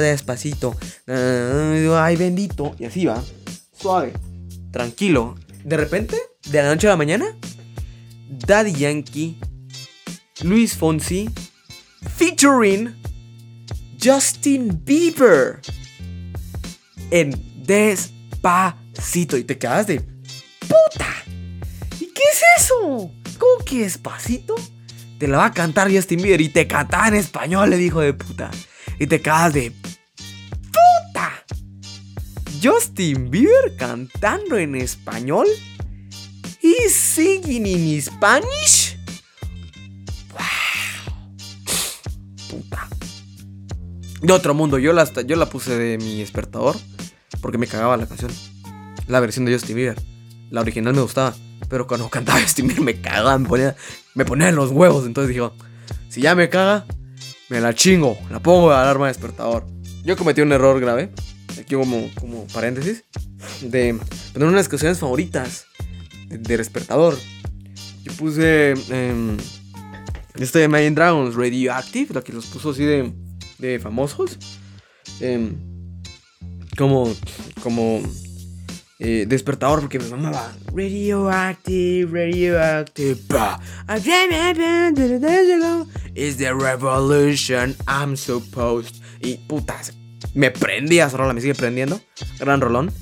Despacito. 0.00 0.76
Ay 1.06 2.16
bendito. 2.16 2.74
Y 2.78 2.84
así 2.84 3.06
va. 3.06 3.22
Suave. 3.72 4.12
Tranquilo. 4.70 5.36
De 5.64 5.76
repente 5.76 6.16
de 6.50 6.62
la 6.62 6.68
noche 6.68 6.86
a 6.88 6.90
la 6.90 6.96
mañana 6.96 7.24
Daddy 8.28 8.72
Yankee 8.74 9.38
Luis 10.42 10.76
Fonsi 10.76 11.30
featuring 12.16 12.94
Justin 14.02 14.82
Bieber. 14.84 15.60
En 17.10 17.32
Despacito. 17.64 19.36
Y 19.38 19.44
te 19.44 19.56
quedas 19.56 19.86
de 19.86 20.00
puta. 20.00 21.14
¿Y 22.00 22.06
qué 22.06 22.22
es 22.32 22.42
eso? 22.58 23.10
¿Cómo 23.44 23.62
que 23.62 23.80
despacito? 23.80 24.54
Te 25.18 25.28
la 25.28 25.36
va 25.36 25.46
a 25.46 25.52
cantar 25.52 25.92
Justin 25.94 26.22
Bieber 26.22 26.40
y 26.40 26.48
te 26.48 26.66
canta 26.66 27.06
en 27.08 27.14
español, 27.14 27.68
le 27.68 27.76
dijo 27.76 28.00
de 28.00 28.14
puta. 28.14 28.50
Y 28.98 29.06
te 29.06 29.20
quedas 29.20 29.52
de 29.52 29.70
puta. 30.72 31.44
Justin 32.62 33.30
Bieber 33.30 33.76
cantando 33.76 34.56
en 34.56 34.74
español 34.76 35.46
y 36.62 36.88
singing 36.88 37.66
in 37.66 38.00
Spanish. 38.00 38.96
de 44.22 44.32
otro 44.32 44.54
mundo. 44.54 44.78
Yo 44.78 44.94
la, 44.94 45.04
yo 45.04 45.36
la 45.36 45.50
puse 45.50 45.76
de 45.76 45.98
mi 45.98 46.20
despertador 46.20 46.76
porque 47.42 47.58
me 47.58 47.66
cagaba 47.66 47.98
la 47.98 48.06
canción. 48.06 48.32
La 49.06 49.20
versión 49.20 49.44
de 49.44 49.52
Justin 49.52 49.76
Bieber. 49.76 50.02
La 50.48 50.62
original 50.62 50.94
me 50.94 51.02
gustaba. 51.02 51.34
Pero 51.68 51.86
cuando 51.86 52.08
cantaba 52.08 52.40
Justin 52.40 52.68
Bieber 52.68 52.84
me 52.84 53.00
cagaba, 53.00 53.38
me 53.38 53.48
ponía, 53.48 53.76
me 54.14 54.24
ponía 54.24 54.48
en 54.48 54.56
los 54.56 54.70
huevos. 54.70 55.06
Entonces 55.06 55.34
dije, 55.34 55.48
si 56.08 56.20
ya 56.20 56.34
me 56.34 56.48
caga, 56.48 56.86
me 57.48 57.60
la 57.60 57.74
chingo. 57.74 58.18
La 58.30 58.40
pongo 58.40 58.70
de 58.70 58.76
alarma 58.76 59.06
de 59.06 59.12
despertador. 59.12 59.66
Yo 60.04 60.16
cometí 60.16 60.40
un 60.40 60.52
error 60.52 60.80
grave. 60.80 61.10
Aquí 61.58 61.74
como, 61.74 62.10
como 62.20 62.46
paréntesis. 62.48 63.04
De 63.60 63.98
poner 64.32 64.48
unas 64.48 64.68
canciones 64.68 64.98
favoritas 64.98 65.66
de, 66.28 66.56
despertador. 66.56 67.16
Yo 68.02 68.12
puse 68.12 68.74
eh, 68.90 69.36
este 70.34 70.58
de 70.58 70.64
Imagine 70.66 70.94
Dragons, 70.94 71.34
Radioactive, 71.34 72.14
la 72.14 72.22
que 72.22 72.32
los 72.32 72.46
puso 72.46 72.70
así 72.70 72.84
de 72.84 73.12
de 73.58 73.78
famosos. 73.78 74.38
Em, 75.20 75.56
como, 76.76 77.12
como 77.62 78.02
eh, 78.98 79.26
despertador, 79.28 79.80
porque 79.80 79.98
me 79.98 80.08
mamaba 80.08 80.52
Radioactive, 80.72 82.10
Radioactive. 82.10 83.18
Is 86.14 86.36
the 86.36 86.54
revolution 86.54 87.76
I'm 87.86 88.16
supposed. 88.16 88.96
Y 89.20 89.38
putas, 89.48 89.94
me 90.34 90.50
prendía 90.50 91.06
esa 91.06 91.16
rola, 91.16 91.32
me 91.32 91.40
sigue 91.40 91.54
prendiendo. 91.54 92.00
Gran 92.38 92.60
rolón. 92.60 92.92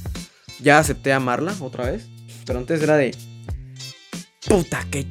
Ya 0.61 0.79
acepté 0.79 1.13
amarla 1.13 1.55
otra 1.61 1.91
vez. 1.91 2.09
Pero 2.47 2.59
antes 2.59 2.83
era 2.83 2.97
de. 2.97 3.17
Puta, 4.47 4.87
que 4.91 5.07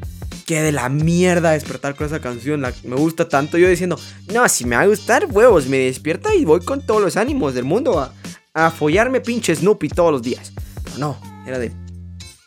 que 0.52 0.62
de 0.62 0.74
la 0.74 0.90
mierda 0.90 1.52
despertar 1.52 1.96
con 1.96 2.08
esa 2.08 2.20
canción. 2.20 2.60
me 2.60 2.96
gusta 2.98 3.30
tanto. 3.30 3.58
Yo 3.58 3.70
diciendo, 3.70 3.98
no, 4.34 4.50
si 4.50 4.66
me 4.66 4.76
va 4.76 4.82
a 4.82 4.88
gustar, 4.88 5.28
huevos, 5.30 5.68
me 5.68 5.78
despierta 5.78 6.36
y 6.36 6.44
voy 6.44 6.60
con 6.60 6.86
todos 6.86 7.02
los 7.02 7.16
ánimos 7.16 7.54
del 7.54 7.64
mundo 7.64 8.00
a, 8.00 8.14
a 8.54 8.70
follarme 8.70 9.22
pinche 9.22 9.56
Snoopy 9.56 9.88
todos 9.88 10.12
los 10.12 10.22
días. 10.22 10.52
No, 10.98 11.20
era 11.46 11.60
de 11.60 11.72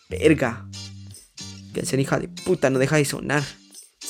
verga. 0.09 0.67
Canción 1.75 2.01
hija 2.01 2.19
de 2.19 2.29
puta, 2.29 2.71
no 2.71 2.79
deja 2.79 2.97
de 2.97 3.05
sonar. 3.05 3.43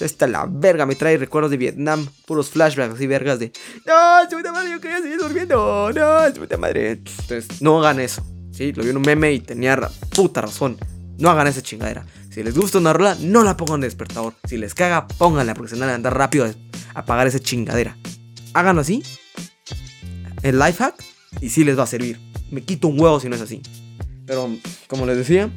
Esta 0.00 0.26
la 0.26 0.47
verga 0.47 0.87
me 0.87 0.97
trae 0.97 1.17
recuerdos 1.17 1.50
de 1.53 1.57
Vietnam, 1.57 2.09
puros 2.26 2.50
flashbacks 2.50 3.00
y 3.00 3.07
vergas 3.07 3.38
de 3.38 3.53
No, 3.87 4.29
su 4.29 4.37
puta 4.37 4.53
madre, 4.53 4.71
yo 4.71 4.81
quería 4.81 4.99
seguir 4.99 5.19
durmiendo. 5.19 5.93
No, 5.93 6.26
su 6.35 6.41
puta 6.41 6.57
madre. 6.57 6.91
Entonces, 6.93 7.62
no 7.62 7.79
hagan 7.79 8.00
eso. 8.00 8.23
Sí, 8.53 8.73
lo 8.73 8.83
vi 8.83 8.91
en 8.91 8.97
un 8.97 9.03
meme 9.03 9.33
y 9.33 9.41
tenía 9.41 9.76
puta 10.14 10.41
razón. 10.41 10.79
No 11.19 11.31
hagan 11.31 11.47
esa 11.47 11.62
chingadera. 11.62 12.05
Si 12.31 12.43
les 12.43 12.57
gusta 12.57 12.79
una 12.79 12.93
rola, 12.93 13.17
no 13.21 13.45
la 13.45 13.57
pongan 13.57 13.81
de 13.81 13.87
despertador. 13.87 14.35
Si 14.49 14.57
les 14.57 14.75
caga, 14.75 15.07
pónganla 15.07 15.55
porque 15.55 15.71
se 15.75 15.79
van 15.79 15.88
a 15.88 15.95
andar 15.95 16.17
rápido 16.17 16.45
a 16.45 16.55
apagar 16.99 17.29
esa 17.29 17.38
chingadera. 17.38 17.97
Háganlo 18.53 18.81
así. 18.81 19.03
El 20.43 20.59
life 20.59 20.83
hack. 20.83 20.95
Y 21.41 21.50
sí 21.50 21.64
les 21.64 21.79
va 21.79 21.85
a 21.85 21.87
servir. 21.87 22.21
Me 22.50 22.62
quito 22.62 22.88
un 22.88 23.00
huevo 23.00 23.21
si 23.21 23.29
no 23.29 23.37
es 23.37 23.43
así. 23.43 23.62
Pero, 24.26 24.50
como 24.87 25.07
les 25.07 25.16
decía, 25.16 25.50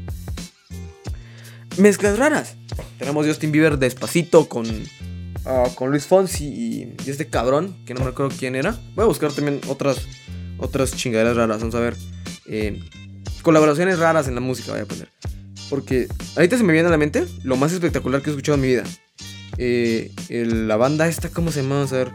mezclas 1.77 2.17
raras. 2.17 2.55
Tenemos 2.97 3.25
Justin 3.25 3.51
Bieber 3.51 3.77
despacito 3.77 4.49
con, 4.49 4.65
ah, 5.45 5.69
con 5.75 5.89
Luis 5.89 6.05
Fonsi 6.05 6.45
y, 6.45 6.95
este 7.09 7.27
cabrón, 7.27 7.75
que 7.85 7.93
no 7.93 8.01
me 8.01 8.07
acuerdo 8.07 8.35
quién 8.37 8.55
era. 8.55 8.77
Voy 8.95 9.03
a 9.03 9.07
buscar 9.07 9.31
también 9.31 9.61
otras, 9.67 10.05
otras 10.57 10.95
chingaderas 10.95 11.37
raras. 11.37 11.59
Vamos 11.59 11.75
a 11.75 11.79
ver. 11.79 11.95
Eh, 12.47 12.81
colaboraciones 13.41 13.99
raras 13.99 14.27
en 14.27 14.35
la 14.35 14.41
música, 14.41 14.71
voy 14.71 14.81
a 14.81 14.85
poner. 14.85 15.09
Porque 15.69 16.07
ahorita 16.35 16.57
se 16.57 16.63
me 16.63 16.73
viene 16.73 16.87
a 16.87 16.91
la 16.91 16.97
mente 16.97 17.25
lo 17.43 17.55
más 17.57 17.71
espectacular 17.73 18.21
que 18.21 18.29
he 18.29 18.33
escuchado 18.33 18.55
en 18.55 18.61
mi 18.61 18.67
vida. 18.67 18.83
Eh, 19.57 20.11
la 20.29 20.77
banda 20.77 21.07
esta, 21.07 21.29
¿cómo 21.29 21.51
se 21.51 21.61
llama? 21.61 21.75
Vamos 21.75 21.93
a 21.93 21.97
ver. 21.97 22.11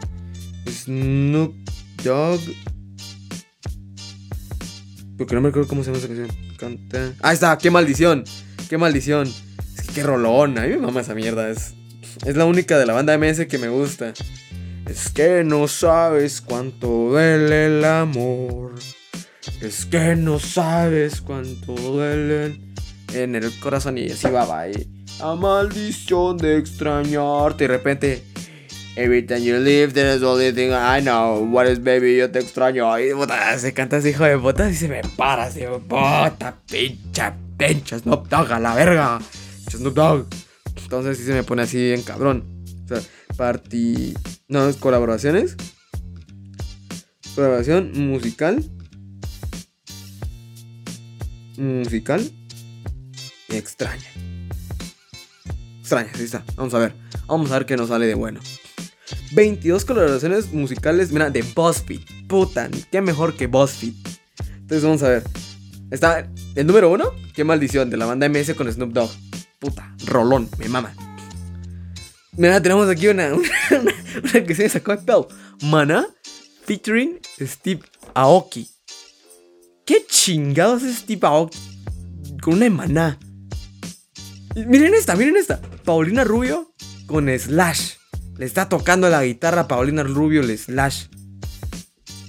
Snoop 0.69 1.53
Dogg. 2.03 2.39
Porque 5.17 5.35
no 5.35 5.41
me 5.41 5.49
acuerdo 5.49 5.67
cómo 5.67 5.83
se 5.83 5.91
llama 5.91 5.99
esa 5.99 6.07
canción. 6.07 6.55
Canta. 6.57 7.13
Ah, 7.21 7.33
está, 7.33 7.57
qué 7.57 7.69
maldición. 7.69 8.23
Qué 8.69 8.77
maldición. 8.77 9.27
Es 9.77 9.87
que 9.87 9.93
qué 9.93 10.03
rolón. 10.03 10.57
A 10.57 10.63
mí 10.63 10.69
me 10.69 10.77
mama 10.77 11.01
esa 11.01 11.13
mierda. 11.13 11.49
Es, 11.49 11.73
es 12.25 12.35
la 12.35 12.45
única 12.45 12.77
de 12.77 12.85
la 12.85 12.93
banda 12.93 13.17
MS 13.17 13.45
que 13.47 13.57
me 13.57 13.69
gusta. 13.69 14.13
Es 14.87 15.09
que 15.09 15.43
no 15.43 15.67
sabes 15.67 16.41
cuánto 16.41 16.87
duele 16.87 17.67
el 17.67 17.85
amor. 17.85 18.75
Es 19.61 19.85
que 19.85 20.15
no 20.15 20.39
sabes 20.39 21.21
cuánto 21.21 21.73
duele 21.73 22.59
en 23.13 23.35
el 23.35 23.59
corazón 23.59 23.97
y 23.97 24.09
así 24.09 24.29
va, 24.29 24.45
va. 24.45 24.67
Y, 24.67 25.05
a 25.21 25.35
maldición 25.35 26.37
de 26.37 26.57
extrañarte. 26.57 27.63
Y 27.63 27.67
de 27.67 27.73
repente, 27.73 28.23
every 28.95 29.23
time 29.23 29.43
you 29.43 29.57
leave, 29.57 29.93
there's 29.93 30.23
only 30.23 30.51
thing 30.51 30.71
I 30.73 31.01
know. 31.01 31.43
What 31.43 31.67
is 31.67 31.79
baby, 31.79 32.17
yo 32.17 32.31
te 32.31 32.39
extraño. 32.39 32.99
Y 32.99 33.11
se 33.59 33.73
canta 33.73 33.97
ese 33.97 34.11
hijo 34.11 34.23
de 34.23 34.37
puta 34.37 34.69
y 34.69 34.75
se 34.75 34.87
me 34.87 35.01
para. 35.17 35.45
Así, 35.45 35.61
puta, 35.87 36.55
pincha, 36.69 37.35
pincha, 37.57 37.99
Snoop 37.99 38.27
Dogg 38.27 38.51
a 38.51 38.59
la 38.59 38.75
verga. 38.75 39.19
Snoop 39.69 39.93
Dogg. 39.93 40.27
Entonces 40.81 41.17
sí 41.17 41.23
se 41.23 41.33
me 41.33 41.43
pone 41.43 41.63
así 41.63 41.91
en 41.91 42.03
cabrón. 42.03 42.65
O 42.91 43.35
party. 43.35 44.13
No, 44.47 44.67
es 44.67 44.77
colaboraciones. 44.77 45.55
Colaboración 47.35 47.91
musical. 48.07 48.63
Musical 51.57 52.31
extraña. 53.57 54.09
Extraña, 55.79 56.11
sí 56.15 56.23
está. 56.23 56.43
Vamos 56.55 56.73
a 56.73 56.79
ver. 56.79 56.93
Vamos 57.27 57.51
a 57.51 57.59
ver 57.59 57.65
qué 57.65 57.77
nos 57.77 57.89
sale 57.89 58.05
de 58.05 58.15
bueno. 58.15 58.39
22 59.33 59.85
colaboraciones 59.85 60.51
musicales, 60.51 61.11
mira, 61.11 61.29
de 61.29 61.41
BuzzFeed. 61.41 62.01
Puta, 62.27 62.69
qué 62.91 63.01
mejor 63.01 63.35
que 63.35 63.47
BuzzFeed. 63.47 63.93
Entonces 64.59 64.83
vamos 64.83 65.03
a 65.03 65.09
ver. 65.09 65.23
Está 65.91 66.27
el 66.55 66.65
número 66.65 66.91
uno, 66.91 67.11
qué 67.35 67.43
maldición, 67.43 67.89
de 67.89 67.97
la 67.97 68.05
banda 68.05 68.27
MS 68.27 68.53
con 68.55 68.71
Snoop 68.71 68.93
Dogg. 68.93 69.11
Puta, 69.59 69.95
rolón, 70.05 70.49
me 70.57 70.67
mama. 70.67 70.93
Mira, 72.35 72.61
tenemos 72.61 72.89
aquí 72.89 73.07
una, 73.09 73.33
una, 73.33 74.43
que 74.45 74.55
se 74.55 74.69
sacó 74.69 74.95
de 74.95 75.03
pedo. 75.03 75.27
Mana 75.61 76.07
featuring 76.65 77.19
Steve 77.39 77.81
Aoki. 78.13 78.69
¿Qué 79.85 80.05
chingados 80.07 80.83
es 80.83 80.99
Steve 80.99 81.27
Aoki? 81.27 81.59
Con 82.41 82.55
una 82.55 82.69
maná. 82.69 83.19
Miren 84.55 84.93
esta, 84.93 85.15
miren 85.15 85.37
esta. 85.37 85.61
Paulina 85.83 86.23
Rubio 86.23 86.73
con 87.07 87.27
Slash. 87.37 88.02
Le 88.37 88.45
está 88.45 88.67
tocando 88.67 89.09
la 89.09 89.23
guitarra 89.23 89.61
a 89.61 89.67
Paulina 89.67 90.03
Rubio 90.03 90.41
el 90.41 90.57
Slash. 90.57 91.05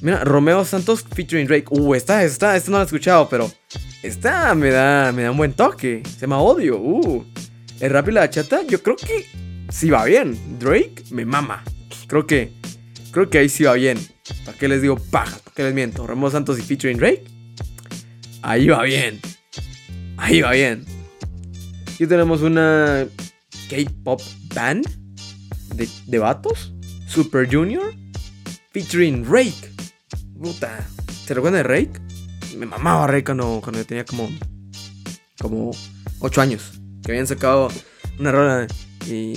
Mira, 0.02 0.22
Romeo 0.22 0.64
Santos 0.64 1.02
featuring 1.02 1.46
Drake. 1.46 1.66
Uh, 1.70 1.94
esta, 1.94 2.22
esta, 2.24 2.56
esta 2.56 2.70
no 2.70 2.76
la 2.76 2.82
he 2.82 2.86
escuchado, 2.86 3.26
pero 3.28 3.50
esta 4.02 4.54
me 4.54 4.70
da, 4.70 5.12
me 5.12 5.22
da 5.22 5.30
un 5.30 5.38
buen 5.38 5.54
toque. 5.54 6.02
Se 6.04 6.20
llama 6.20 6.40
Odio. 6.40 6.78
Uh, 6.78 7.24
el 7.80 7.90
rap 7.90 8.08
y 8.08 8.12
la 8.12 8.28
chata, 8.28 8.62
yo 8.66 8.82
creo 8.82 8.96
que 8.96 9.26
sí 9.70 9.88
va 9.88 10.04
bien. 10.04 10.58
Drake 10.58 11.04
me 11.10 11.24
mama. 11.24 11.64
Creo 12.06 12.26
que, 12.26 12.52
creo 13.10 13.30
que 13.30 13.38
ahí 13.38 13.48
sí 13.48 13.64
va 13.64 13.72
bien. 13.72 13.98
¿Para 14.44 14.58
qué 14.58 14.68
les 14.68 14.82
digo 14.82 14.96
paja? 14.96 15.38
¿Para 15.38 15.54
qué 15.54 15.62
les 15.62 15.74
miento? 15.74 16.06
Romeo 16.06 16.30
Santos 16.30 16.58
y 16.58 16.62
featuring 16.62 16.98
Drake. 16.98 17.24
Ahí 18.42 18.68
va 18.68 18.82
bien. 18.82 19.20
Ahí 20.18 20.42
va 20.42 20.52
bien. 20.52 20.84
Aquí 21.94 22.06
tenemos 22.06 22.42
una 22.42 23.06
K-pop 23.70 24.20
band 24.54 25.03
de, 25.76 25.88
de 26.06 26.18
vatos. 26.18 26.72
Super 27.06 27.48
Junior. 27.50 27.94
Featuring 28.72 29.24
Rake. 29.24 29.70
Puta. 30.40 30.86
¿Se 31.26 31.34
recuerdan 31.34 31.62
de 31.62 31.68
Rake? 31.68 32.00
Me 32.56 32.66
mamaba 32.66 33.06
Rake 33.06 33.24
cuando, 33.24 33.60
cuando 33.62 33.80
yo 33.80 33.86
tenía 33.86 34.04
como. 34.04 34.28
Como 35.40 35.70
8 36.20 36.40
años. 36.40 36.80
Que 37.02 37.12
habían 37.12 37.26
sacado 37.26 37.68
una 38.18 38.32
rola 38.32 38.66
y 39.06 39.34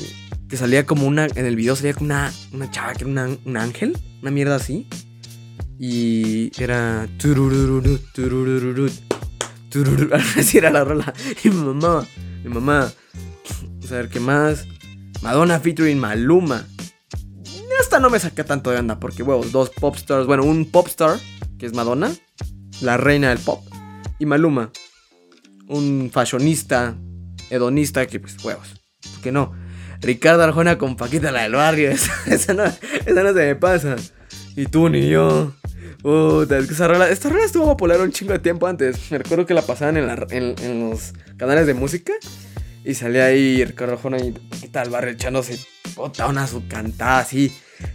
que 0.50 0.58
salía 0.58 0.86
como 0.86 1.06
una. 1.06 1.28
En 1.28 1.46
el 1.46 1.56
video 1.56 1.76
salía 1.76 1.94
como 1.94 2.06
una, 2.06 2.34
una 2.54 2.72
chava 2.72 2.94
que 2.94 3.04
era 3.04 3.28
un 3.46 3.58
ángel. 3.58 3.98
Una 4.22 4.32
mierda 4.32 4.56
así. 4.56 4.88
Y 5.80 6.52
era. 6.62 7.08
Así 10.38 10.58
era 10.58 10.72
la 10.72 10.84
rola. 10.84 11.14
Y 11.44 11.50
mi 11.50 11.64
mamá, 11.64 12.08
mi 12.44 12.50
mamá. 12.50 12.92
Vamos 13.62 13.92
a 13.92 13.96
ver 13.96 14.10
qué 14.10 14.20
más. 14.20 14.66
Madonna 15.22 15.60
featuring 15.60 16.00
Maluma. 16.00 16.66
Esta 17.80 18.00
no 18.00 18.10
me 18.10 18.20
saca 18.20 18.44
tanto 18.44 18.72
de 18.72 18.78
onda 18.78 19.00
porque, 19.00 19.24
huevos, 19.24 19.52
dos 19.52 19.70
pop 19.70 19.96
stars. 19.96 20.26
Bueno, 20.26 20.44
un 20.44 20.70
pop 20.70 20.88
star, 20.88 21.20
que 21.58 21.66
es 21.66 21.74
Madonna, 21.74 22.12
la 22.82 22.98
reina 22.98 23.30
del 23.30 23.40
pop. 23.40 23.64
Y 24.20 24.26
Maluma, 24.26 24.72
un 25.68 26.10
fashionista, 26.12 26.96
hedonista, 27.50 28.06
que 28.08 28.20
pues, 28.20 28.44
huevos. 28.44 28.82
¿Por 29.14 29.22
qué 29.22 29.32
no? 29.32 29.54
Ricardo 30.02 30.44
Arjona 30.44 30.78
con 30.78 30.96
Paquita 30.96 31.32
la 31.32 31.44
del 31.44 31.54
barrio. 31.54 31.92
Esa, 32.26 32.54
no, 32.54 32.64
esa 32.64 33.24
no 33.24 33.30
se 33.30 33.46
me 33.46 33.56
pasa. 33.56 33.96
Y 34.56 34.66
tú 34.66 34.90
ni 34.90 35.10
yo. 35.10 35.54
Puta, 36.02 36.58
es 36.58 36.68
que 36.68 36.74
esa 36.74 36.88
rola, 36.88 37.10
esta 37.10 37.30
rola 37.30 37.44
estuvo 37.44 37.66
popular 37.66 38.00
un 38.02 38.12
chingo 38.12 38.34
de 38.34 38.40
tiempo 38.40 38.68
antes. 38.68 39.12
Me 39.12 39.18
recuerdo 39.18 39.46
que 39.46 39.54
la 39.54 39.62
pasaban 39.62 39.98
en, 39.98 40.90
los 40.90 41.14
canales 41.38 41.66
de 41.66 41.74
música. 41.74 42.14
Y 42.88 42.96
salía 42.96 43.26
ahí 43.26 43.66
Ricardo 43.66 43.96
Arjona 43.96 44.18
y 44.18 44.32
Paquita 44.32 44.80
del 44.80 44.90
barrio 44.92 45.12
echándose 45.12 45.60
puta 45.94 46.26
una 46.26 46.48
su 46.48 46.70
cantada 46.70 47.20
así. 47.20 47.52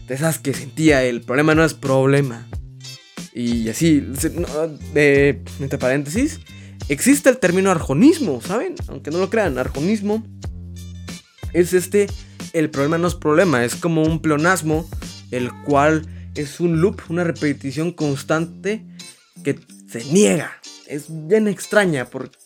De 0.06 0.14
esas 0.14 0.38
que 0.38 0.52
sentía, 0.52 1.02
el 1.02 1.22
problema 1.22 1.54
no 1.54 1.64
es 1.64 1.72
problema. 1.72 2.46
Y 3.32 3.70
así, 3.70 4.06
entre 4.22 5.78
paréntesis, 5.78 6.40
existe 6.90 7.31
el 7.31 7.38
término 7.38 7.70
arjonismo, 7.70 8.42
¿saben? 8.42 8.74
Aunque 8.88 9.11
no 9.11 9.16
lo 9.16 9.31
crean, 9.31 9.57
arjonismo 9.57 10.26
es 11.55 11.72
este, 11.72 12.07
el 12.52 12.68
problema 12.68 12.98
no 12.98 13.09
es 13.09 13.14
problema, 13.14 13.64
es 13.64 13.76
como 13.76 14.02
un 14.02 14.20
pleonasmo, 14.20 14.87
el 15.31 15.50
cual 15.64 16.07
es 16.35 16.61
un 16.61 16.83
loop, 16.83 17.00
una 17.09 17.24
repetición 17.24 17.92
constante 17.92 18.85
que 19.42 19.59
se 19.88 20.05
niega. 20.05 20.52
Es 20.87 21.07
bien 21.09 21.48
extraña 21.48 22.05
porque, 22.05 22.37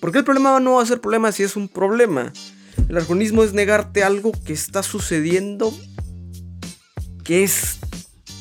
porque 0.00 0.18
el 0.18 0.24
problema 0.24 0.58
no 0.60 0.74
va 0.74 0.82
a 0.82 0.86
ser 0.86 1.00
problema 1.00 1.32
si 1.32 1.42
es 1.42 1.56
un 1.56 1.68
problema. 1.68 2.32
El 2.88 2.96
arjonismo 2.96 3.44
es 3.44 3.52
negarte 3.52 4.02
algo 4.02 4.32
que 4.44 4.52
está 4.52 4.82
sucediendo 4.82 5.72
que 7.24 7.44
es 7.44 7.78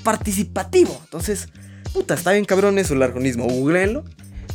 participativo. 0.03 0.99
Entonces, 1.03 1.49
puta, 1.93 2.15
está 2.15 2.31
bien 2.31 2.45
cabrón 2.45 2.79
eso, 2.79 2.93
el 2.95 3.03
arjonismo. 3.03 3.45
Googleenlo, 3.45 4.05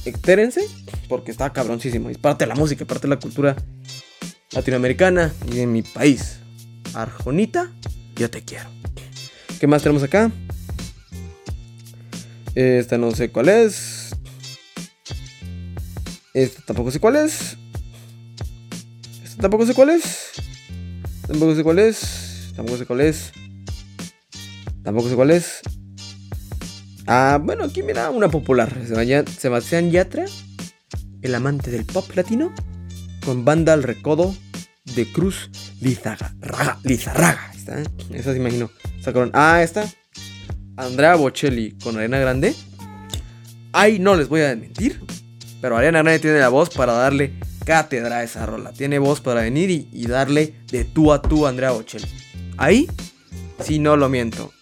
Extérense 0.04 0.60
porque 1.08 1.30
está 1.30 1.52
cabroncísimo. 1.52 2.10
Es 2.10 2.18
parte 2.18 2.44
de 2.44 2.48
la 2.48 2.54
música, 2.54 2.84
parte 2.84 3.06
de 3.06 3.14
la 3.14 3.20
cultura 3.20 3.56
latinoamericana 4.52 5.32
y 5.50 5.56
de 5.56 5.66
mi 5.66 5.82
país. 5.82 6.40
Arjonita, 6.92 7.70
yo 8.16 8.30
te 8.30 8.44
quiero. 8.44 8.68
¿Qué 9.58 9.66
más 9.66 9.82
tenemos 9.82 10.02
acá? 10.02 10.30
Esta 12.54 12.98
no 12.98 13.12
sé 13.12 13.30
cuál 13.30 13.48
es. 13.48 13.93
Esta 16.34 16.62
tampoco 16.62 16.90
sé 16.90 16.98
cuál 16.98 17.14
es. 17.14 17.56
Esta 19.22 19.42
tampoco 19.42 19.64
sé 19.66 19.72
cuál 19.72 19.90
es. 19.90 20.32
Tampoco 21.28 21.54
sé 21.54 21.62
cuál 21.62 21.78
es. 21.78 22.52
Tampoco 22.56 22.76
sé 22.76 22.86
cuál 22.86 23.00
es. 23.02 23.32
Tampoco 24.82 25.08
sé 25.08 25.14
cuál 25.14 25.30
es. 25.30 25.60
Ah, 27.06 27.38
bueno, 27.40 27.62
aquí 27.62 27.84
mira 27.84 28.10
una 28.10 28.28
popular. 28.28 28.76
Sebastián 29.38 29.92
Yatra, 29.92 30.24
el 31.22 31.34
amante 31.36 31.70
del 31.70 31.84
pop 31.84 32.04
latino, 32.16 32.52
con 33.24 33.44
banda 33.44 33.72
al 33.72 33.84
recodo 33.84 34.34
de 34.96 35.10
Cruz 35.12 35.50
Lizarraga. 35.80 36.80
Lizarraga. 36.82 37.52
Está, 37.54 37.80
¿eh? 37.80 37.84
Esa 38.12 38.32
se 38.32 38.38
imagino. 38.38 38.70
Ah, 39.34 39.62
esta. 39.62 39.88
Andrea 40.76 41.14
Bocelli 41.14 41.78
con 41.78 41.96
Arena 41.96 42.18
Grande. 42.18 42.56
Ay, 43.72 44.00
no 44.00 44.16
les 44.16 44.28
voy 44.28 44.42
a 44.42 44.56
mentir. 44.56 45.00
Pero 45.64 45.78
Ariana 45.78 46.02
Grande 46.02 46.18
tiene 46.18 46.40
la 46.40 46.50
voz 46.50 46.68
para 46.68 46.92
darle 46.92 47.32
cátedra 47.64 48.18
a 48.18 48.22
esa 48.22 48.44
rola. 48.44 48.74
Tiene 48.74 48.98
voz 48.98 49.22
para 49.22 49.40
venir 49.40 49.70
y, 49.70 50.06
darle 50.06 50.54
de 50.70 50.84
tú 50.84 51.10
a 51.10 51.22
tú 51.22 51.46
a 51.46 51.48
Andrea 51.48 51.70
Bocelli. 51.70 52.06
Ahí, 52.58 52.86
si 53.64 53.78
no 53.78 53.96
lo 53.96 54.10
miento. 54.10 54.52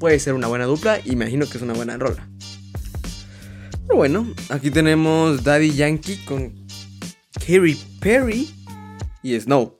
Puede 0.00 0.18
ser 0.18 0.34
una 0.34 0.48
buena 0.48 0.64
dupla. 0.64 0.98
Imagino 1.04 1.48
que 1.48 1.58
es 1.58 1.62
una 1.62 1.74
buena 1.74 1.96
rola. 1.96 2.28
Pero 3.86 3.94
bueno, 3.94 4.34
aquí 4.48 4.72
tenemos 4.72 5.44
Daddy 5.44 5.74
Yankee 5.74 6.16
con 6.24 6.66
Katy 7.34 7.78
Perry 8.00 8.50
y 9.22 9.38
Snow. 9.38 9.78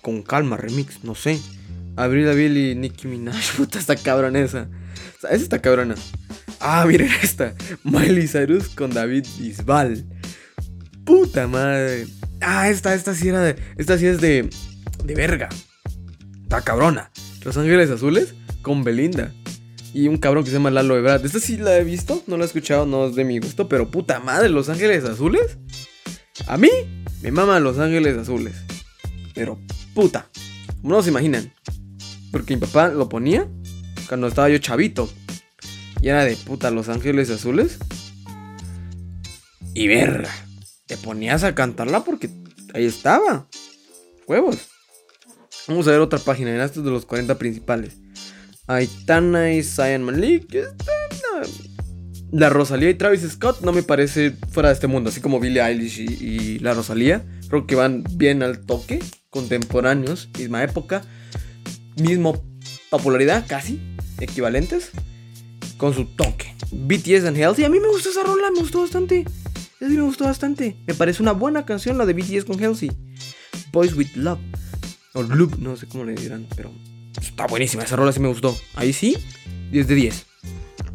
Con 0.00 0.22
calma, 0.22 0.56
remix, 0.56 1.02
no 1.02 1.16
sé. 1.16 1.40
Abril 1.96 2.32
Bill 2.36 2.56
y 2.56 2.76
Nicki 2.76 3.08
Minaj. 3.08 3.50
Puta, 3.56 3.80
está 3.80 3.96
cabrón 3.96 4.36
esa. 4.36 4.68
Esa 5.24 5.34
está 5.34 5.58
cabrona. 5.60 5.96
Ah, 6.60 6.84
miren 6.86 7.10
esta. 7.22 7.54
Miley 7.82 8.28
Cyrus 8.28 8.68
con 8.68 8.90
David 8.90 9.26
Bisbal. 9.38 10.04
Puta 11.04 11.46
madre. 11.46 12.06
Ah, 12.40 12.68
esta, 12.68 12.94
esta 12.94 13.14
sí 13.14 13.28
era 13.28 13.40
de. 13.40 13.56
Esta 13.76 13.98
sí 13.98 14.06
es 14.06 14.20
de. 14.20 14.48
De 15.04 15.14
verga. 15.14 15.48
Está 16.42 16.62
cabrona. 16.62 17.10
Los 17.44 17.56
Ángeles 17.56 17.90
Azules 17.90 18.34
con 18.62 18.84
Belinda. 18.84 19.32
Y 19.92 20.08
un 20.08 20.16
cabrón 20.16 20.42
que 20.42 20.50
se 20.50 20.56
llama 20.56 20.70
Lalo 20.70 20.96
Ebrard. 20.96 21.24
Esta 21.24 21.38
sí 21.38 21.56
la 21.56 21.76
he 21.76 21.84
visto, 21.84 22.22
no 22.26 22.36
la 22.36 22.44
he 22.44 22.46
escuchado, 22.46 22.84
no 22.84 23.06
es 23.06 23.14
de 23.14 23.24
mi 23.24 23.38
gusto. 23.38 23.68
Pero 23.68 23.90
puta 23.90 24.18
madre, 24.18 24.48
Los 24.48 24.68
Ángeles 24.68 25.04
Azules. 25.04 25.58
A 26.46 26.56
mí 26.56 26.70
me 27.22 27.30
maman 27.30 27.62
Los 27.62 27.78
Ángeles 27.78 28.16
Azules. 28.18 28.56
Pero 29.34 29.58
puta, 29.94 30.28
no 30.82 31.02
se 31.02 31.10
imaginan. 31.10 31.52
Porque 32.32 32.54
mi 32.54 32.60
papá 32.60 32.88
lo 32.88 33.08
ponía 33.08 33.46
cuando 34.08 34.26
estaba 34.26 34.48
yo 34.48 34.58
chavito. 34.58 35.08
Y 36.04 36.10
era 36.10 36.26
de 36.26 36.36
puta 36.36 36.70
Los 36.70 36.90
Ángeles 36.90 37.30
Azules. 37.30 37.78
Y 39.72 39.88
verga. 39.88 40.28
Te 40.84 40.98
ponías 40.98 41.44
a 41.44 41.54
cantarla 41.54 42.04
porque 42.04 42.28
ahí 42.74 42.84
estaba. 42.84 43.48
Huevos. 44.28 44.68
Vamos 45.66 45.88
a 45.88 45.92
ver 45.92 46.00
otra 46.00 46.18
página. 46.18 46.54
En 46.54 46.60
estos 46.60 46.84
de 46.84 46.90
los 46.90 47.06
40 47.06 47.38
principales. 47.38 47.96
Aitana 48.66 49.54
y 49.54 49.62
Zion 49.62 50.02
Malik. 50.02 50.54
La 52.32 52.50
Rosalía 52.50 52.90
y 52.90 52.94
Travis 52.96 53.22
Scott 53.22 53.62
no 53.62 53.72
me 53.72 53.82
parece 53.82 54.36
fuera 54.50 54.68
de 54.68 54.74
este 54.74 54.88
mundo. 54.88 55.08
Así 55.08 55.22
como 55.22 55.40
Billie 55.40 55.62
Eilish 55.62 56.00
y 56.00 56.58
la 56.58 56.74
Rosalía. 56.74 57.24
Creo 57.48 57.66
que 57.66 57.76
van 57.76 58.04
bien 58.10 58.42
al 58.42 58.66
toque 58.66 59.02
contemporáneos, 59.30 60.28
misma 60.36 60.64
época, 60.64 61.00
mismo 61.96 62.44
popularidad, 62.90 63.46
casi, 63.48 63.80
equivalentes, 64.20 64.92
con 65.76 65.94
su 65.94 66.04
toque. 66.06 66.54
BTS 66.72 67.26
and 67.26 67.36
Healthy, 67.36 67.64
a 67.64 67.68
mí 67.68 67.80
me 67.80 67.88
gustó 67.88 68.10
esa 68.10 68.22
rola, 68.22 68.50
me 68.50 68.60
gustó 68.60 68.80
bastante. 68.80 69.24
Sí, 69.78 69.86
me 69.86 70.02
gustó 70.02 70.24
bastante. 70.24 70.76
Me 70.86 70.94
parece 70.94 71.22
una 71.22 71.32
buena 71.32 71.66
canción 71.66 71.98
la 71.98 72.06
de 72.06 72.14
BTS 72.14 72.44
con 72.44 72.58
Healthy. 72.58 72.90
Boys 73.72 73.94
with 73.94 74.14
Love. 74.14 74.38
O 75.12 75.22
Loop, 75.22 75.58
no 75.58 75.76
sé 75.76 75.86
cómo 75.86 76.04
le 76.04 76.14
dirán, 76.14 76.46
pero 76.56 76.72
está 77.20 77.46
buenísima. 77.46 77.84
Esa 77.84 77.96
rola 77.96 78.12
sí 78.12 78.20
me 78.20 78.28
gustó. 78.28 78.56
Ahí 78.74 78.92
sí, 78.92 79.16
10 79.70 79.86
de 79.86 79.94
10. 79.94 80.26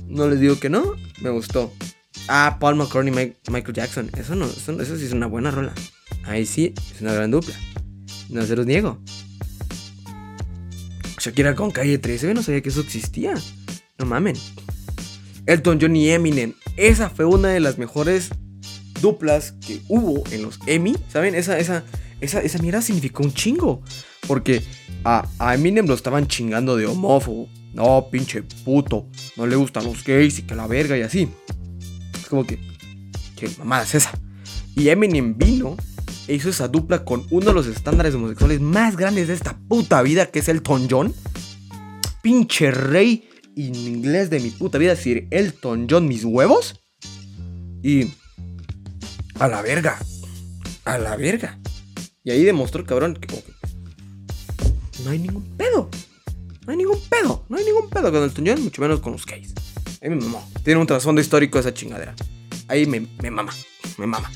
No 0.07 0.27
les 0.27 0.39
digo 0.39 0.59
que 0.59 0.69
no, 0.69 0.95
me 1.21 1.29
gustó. 1.29 1.71
Ah, 2.27 2.57
Paul 2.59 2.75
McCartney, 2.75 3.13
Michael 3.49 3.73
Jackson. 3.73 4.09
Eso 4.17 4.35
no, 4.35 4.45
eso, 4.45 4.81
eso, 4.81 4.97
sí 4.97 5.05
es 5.05 5.13
una 5.13 5.27
buena 5.27 5.51
rola. 5.51 5.73
Ahí 6.25 6.45
sí, 6.45 6.73
es 6.93 7.01
una 7.01 7.13
gran 7.13 7.31
dupla. 7.31 7.55
No 8.29 8.45
se 8.45 8.55
los 8.55 8.65
niego. 8.65 8.99
Shakira 11.19 11.55
con 11.55 11.71
calle 11.71 11.97
13, 11.97 12.33
no 12.33 12.43
sabía 12.43 12.61
que 12.61 12.69
eso 12.69 12.81
existía. 12.81 13.33
No 13.97 14.05
mamen. 14.05 14.35
Elton 15.49 15.79
John 15.81 15.95
y 15.95 16.11
Eminem. 16.11 16.53
Esa 16.77 17.09
fue 17.09 17.25
una 17.25 17.49
de 17.49 17.59
las 17.59 17.79
mejores 17.79 18.29
duplas 19.01 19.53
que 19.53 19.81
hubo 19.87 20.23
en 20.29 20.43
los 20.43 20.59
Emmy. 20.67 20.95
¿Saben? 21.07 21.33
Esa, 21.33 21.57
esa, 21.57 21.83
esa, 22.21 22.41
esa 22.41 22.59
mierda 22.59 22.83
significó 22.83 23.23
un 23.23 23.33
chingo. 23.33 23.81
Porque 24.27 24.61
a, 25.03 25.27
a 25.39 25.55
Eminem 25.55 25.87
lo 25.87 25.95
estaban 25.95 26.27
chingando 26.27 26.77
de 26.77 26.85
homófobo. 26.85 27.49
No, 27.73 28.09
pinche 28.11 28.43
puto. 28.63 29.07
No 29.37 29.47
le 29.47 29.55
gustan 29.55 29.85
los 29.85 30.03
gays 30.03 30.37
y 30.37 30.43
que 30.43 30.53
la 30.53 30.67
verga 30.67 30.95
y 30.95 31.01
así. 31.01 31.27
Es 32.13 32.27
como 32.27 32.45
que. 32.45 32.59
¿Qué 33.35 33.49
mamada 33.57 33.83
es 33.83 33.95
esa? 33.95 34.11
Y 34.75 34.89
Eminem 34.89 35.35
vino 35.35 35.77
e 36.27 36.35
hizo 36.35 36.49
esa 36.49 36.67
dupla 36.67 37.03
con 37.03 37.25
uno 37.31 37.47
de 37.47 37.53
los 37.53 37.65
estándares 37.65 38.13
homosexuales 38.13 38.61
más 38.61 38.95
grandes 38.95 39.29
de 39.29 39.33
esta 39.33 39.57
puta 39.67 40.03
vida, 40.03 40.27
que 40.27 40.39
es 40.39 40.47
Elton 40.47 40.87
John. 40.87 41.11
Pinche 42.21 42.69
rey 42.69 43.28
inglés 43.67 44.29
de 44.29 44.39
mi 44.39 44.49
puta 44.49 44.77
vida, 44.77 44.91
decir 44.91 45.27
Elton 45.31 45.87
John, 45.89 46.07
mis 46.07 46.23
huevos. 46.23 46.79
Y. 47.83 48.13
A 49.39 49.47
la 49.47 49.61
verga. 49.61 49.97
A 50.85 50.97
la 50.97 51.15
verga. 51.15 51.59
Y 52.23 52.31
ahí 52.31 52.43
demostró, 52.43 52.85
cabrón, 52.85 53.15
que 53.15 53.27
no 55.03 55.11
hay 55.11 55.19
ningún 55.19 55.43
pedo. 55.57 55.89
No 56.65 56.71
hay 56.71 56.77
ningún 56.77 56.99
pedo. 57.09 57.45
No 57.49 57.57
hay 57.57 57.65
ningún 57.65 57.89
pedo 57.89 58.11
con 58.11 58.23
Elton 58.23 58.45
John, 58.45 58.63
mucho 58.63 58.81
menos 58.81 58.99
con 58.99 59.13
los 59.13 59.25
gays. 59.25 59.53
Ahí 60.01 60.09
me 60.09 60.17
mamó. 60.17 60.47
Tiene 60.63 60.79
un 60.79 60.87
trasfondo 60.87 61.21
histórico 61.21 61.59
esa 61.59 61.73
chingadera. 61.73 62.15
Ahí 62.67 62.85
me, 62.85 63.07
me 63.21 63.31
mama. 63.31 63.53
Me 63.97 64.07
mama. 64.07 64.29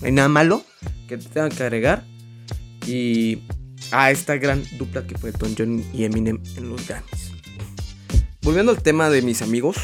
No 0.00 0.06
hay 0.06 0.12
nada 0.12 0.28
malo 0.28 0.64
que 1.08 1.16
te 1.16 1.28
tengan 1.28 1.50
que 1.50 1.62
agregar. 1.62 2.04
Y 2.86 3.42
a 3.90 4.10
esta 4.10 4.36
gran 4.36 4.64
dupla 4.78 5.06
que 5.06 5.16
fue 5.16 5.30
Elton 5.30 5.54
John 5.56 5.84
y 5.92 6.04
Eminem 6.04 6.42
en 6.56 6.68
los 6.68 6.86
Grammys. 6.86 7.31
Volviendo 8.42 8.72
al 8.72 8.82
tema 8.82 9.08
de 9.08 9.22
mis 9.22 9.40
amigos, 9.40 9.76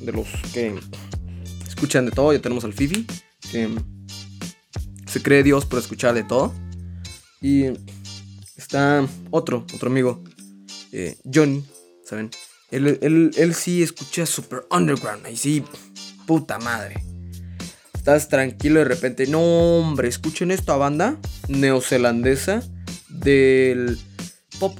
de 0.00 0.12
los 0.12 0.28
que 0.52 0.74
escuchan 1.66 2.06
de 2.06 2.12
todo, 2.12 2.32
ya 2.32 2.40
tenemos 2.40 2.64
al 2.64 2.72
Fifi, 2.72 3.06
que 3.50 3.68
se 5.06 5.20
cree 5.20 5.42
Dios 5.42 5.66
por 5.66 5.80
escuchar 5.80 6.14
de 6.14 6.22
todo. 6.22 6.54
Y 7.40 7.64
está 8.56 9.04
otro, 9.30 9.66
otro 9.74 9.90
amigo, 9.90 10.22
eh, 10.92 11.16
Johnny, 11.32 11.64
¿saben? 12.04 12.30
Él, 12.70 13.30
él, 13.36 13.54
sí 13.54 13.82
escucha 13.82 14.26
super 14.26 14.64
underground, 14.70 15.26
ahí 15.26 15.36
sí, 15.36 15.64
puta 16.26 16.58
madre. 16.58 17.04
Estás 17.94 18.28
tranquilo 18.28 18.78
de 18.78 18.84
repente, 18.84 19.26
no 19.26 19.40
hombre, 19.40 20.08
escuchen 20.08 20.50
esta 20.50 20.76
banda 20.76 21.18
neozelandesa 21.48 22.62
del 23.08 23.98
pop 24.58 24.78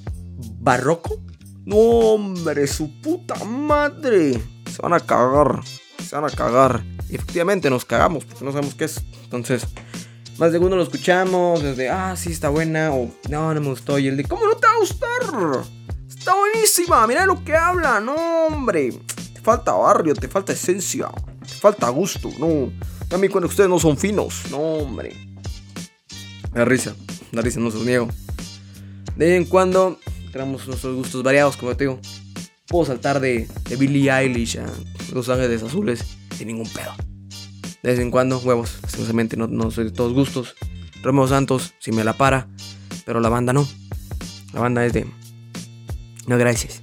barroco. 0.61 1.20
No 1.64 1.77
hombre, 1.77 2.66
su 2.66 3.00
puta 3.00 3.42
madre. 3.44 4.40
Se 4.70 4.83
van 4.83 4.92
a 4.92 5.00
cagar, 5.00 5.61
se 6.07 6.14
van 6.14 6.24
a 6.24 6.31
cagar. 6.31 6.85
Y 7.09 7.16
efectivamente 7.16 7.70
nos 7.70 7.85
cagamos 7.85 8.24
porque 8.24 8.44
no 8.44 8.53
sabemos 8.53 8.74
qué 8.74 8.85
es. 8.85 9.00
Entonces, 9.24 9.66
más 10.38 10.53
de 10.53 10.59
uno 10.59 10.77
lo 10.77 10.83
escuchamos 10.83 11.62
desde, 11.62 11.88
ah, 11.88 12.14
sí, 12.16 12.33
está 12.33 12.48
buena, 12.48 12.92
o 12.92 13.11
no, 13.31 13.55
no 13.55 13.61
me 13.61 13.68
gustó. 13.68 13.98
Y 13.98 14.09
el 14.09 14.16
de, 14.16 14.24
¿cómo 14.24 14.46
no 14.46 14.57
te 14.57 14.66
va 14.66 14.74
a 14.74 14.79
gustar? 14.79 15.64
Está 16.09 16.35
buenísima, 16.35 17.07
mira 17.07 17.24
lo 17.24 17.42
que 17.44 17.57
habla, 17.57 18.00
no, 18.00 18.14
hombre. 18.46 18.92
Te 19.33 19.40
falta 19.40 19.72
barrio, 19.72 20.14
te 20.14 20.29
falta 20.29 20.53
esencia, 20.53 21.09
te 21.40 21.55
falta 21.55 21.88
gusto, 21.88 22.31
no. 22.38 22.72
A 23.14 23.18
mí 23.18 23.29
cuando 23.29 23.48
ustedes 23.48 23.70
no 23.70 23.79
son 23.79 23.96
finos, 23.96 24.42
no, 24.50 24.59
hombre. 24.59 25.16
La 26.53 26.64
risa, 26.64 26.94
la 27.33 27.40
risa, 27.40 27.61
no 27.61 27.70
se 27.70 27.79
los 27.79 27.87
niego. 27.87 28.09
De 29.16 29.27
vez 29.27 29.37
en 29.37 29.44
cuando 29.44 29.98
tenemos 30.35 30.66
nuestros 30.66 30.97
gustos 30.97 31.23
variados, 31.23 31.57
como 31.57 31.77
te 31.77 31.85
digo. 31.85 32.01
Puedo 32.66 32.87
saltar 32.87 33.20
de, 33.20 33.47
de 33.68 33.77
Billie 33.77 34.11
Eilish 34.11 34.59
a 34.59 34.66
Los 35.12 35.29
Ángeles 35.29 35.62
Azules 35.62 36.05
sin 36.37 36.49
ningún 36.49 36.68
pedo. 36.68 36.92
De 37.85 37.90
vez 37.90 38.01
en 38.01 38.11
cuando, 38.11 38.38
huevos, 38.38 38.79
sinceramente 38.88 39.37
no, 39.37 39.47
no 39.47 39.70
soy 39.70 39.85
de 39.85 39.90
todos 39.92 40.12
gustos. 40.12 40.57
Romeo 41.03 41.29
Santos, 41.29 41.75
si 41.79 41.92
me 41.92 42.03
la 42.03 42.14
para, 42.14 42.49
pero 43.07 43.20
la 43.20 43.29
banda 43.29 43.53
no. 43.53 43.68
La 44.53 44.61
banda 44.61 44.85
es 44.85 44.92
de. 44.92 45.07
No, 46.27 46.37
gracias. 46.37 46.83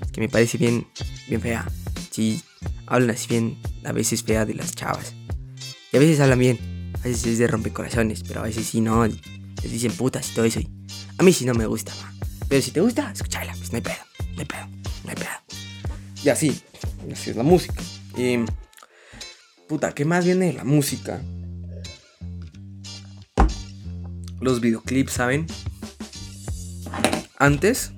Es 0.00 0.10
que 0.10 0.20
me 0.20 0.28
parece 0.28 0.58
bien, 0.58 0.88
bien 1.28 1.40
fea. 1.40 1.70
Sí, 2.10 2.42
hablan 2.86 3.10
así 3.10 3.28
bien, 3.28 3.58
a 3.84 3.92
veces 3.92 4.24
fea 4.24 4.44
de 4.44 4.54
las 4.54 4.74
chavas. 4.74 5.14
Y 5.92 5.98
a 5.98 6.00
veces 6.00 6.18
hablan 6.18 6.40
bien. 6.40 6.92
A 6.98 7.04
veces 7.04 7.26
es 7.26 7.38
de 7.38 7.46
rompecorazones, 7.46 8.24
pero 8.24 8.40
a 8.40 8.44
veces 8.44 8.66
sí 8.66 8.80
no. 8.80 9.06
Les 9.06 9.70
dicen 9.70 9.92
putas 9.92 10.28
y 10.32 10.34
todo 10.34 10.46
eso. 10.46 10.58
a 11.18 11.22
mí 11.22 11.32
sí 11.32 11.44
no 11.44 11.54
me 11.54 11.66
gusta, 11.66 11.92
Pero 12.52 12.60
si 12.60 12.70
te 12.70 12.82
gusta, 12.82 13.10
escúchala, 13.10 13.54
pues 13.56 13.72
no 13.72 13.76
hay 13.76 13.80
pedo, 13.80 14.04
no 14.34 14.40
hay 14.40 14.44
pedo, 14.44 14.66
no 15.04 15.08
hay 15.08 15.14
pedo. 15.14 15.30
Y 16.22 16.28
así, 16.28 16.60
así 17.10 17.30
es 17.30 17.36
la 17.36 17.44
música. 17.44 17.82
Y 18.14 18.40
Puta, 19.66 19.94
¿qué 19.94 20.04
más 20.04 20.26
viene 20.26 20.48
de 20.48 20.52
la 20.52 20.64
música? 20.64 21.22
Los 24.38 24.60
videoclips, 24.60 25.14
¿saben? 25.14 25.46
Antes. 27.38 27.92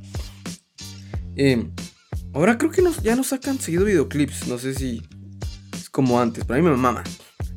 Eh, 1.35 1.69
ahora 2.33 2.57
creo 2.57 2.71
que 2.71 2.85
ya 3.03 3.17
no 3.17 3.25
sacan 3.25 3.59
seguido 3.59 3.85
videoclips. 3.85 4.47
No 4.47 4.59
sé 4.59 4.77
si 4.77 5.03
es 5.73 5.91
como 5.91 6.21
antes. 6.21 6.45
Pero 6.45 6.61
a 6.61 6.63
mí 6.63 6.71
me 6.71 6.77
maman. 6.77 7.03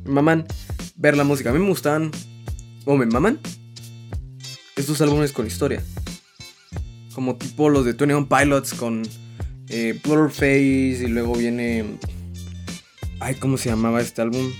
Me 0.02 0.10
maman 0.10 0.48
ver 0.96 1.16
la 1.16 1.22
música. 1.22 1.50
A 1.50 1.52
mí 1.52 1.60
me 1.60 1.68
gustan. 1.68 2.10
O 2.86 2.96
me 2.96 3.06
maman. 3.06 3.38
Estos 4.74 5.00
álbumes 5.00 5.30
con 5.30 5.46
historia. 5.46 5.80
Como 7.18 7.34
tipo 7.34 7.68
los 7.68 7.84
de 7.84 7.94
21 7.94 8.28
Pilots 8.28 8.74
con 8.74 9.02
eh, 9.70 9.98
Blurface. 10.04 11.02
Y 11.02 11.08
luego 11.08 11.34
viene 11.34 11.98
Ay, 13.18 13.34
¿cómo 13.34 13.58
se 13.58 13.70
llamaba 13.70 14.00
este 14.00 14.22
álbum? 14.22 14.52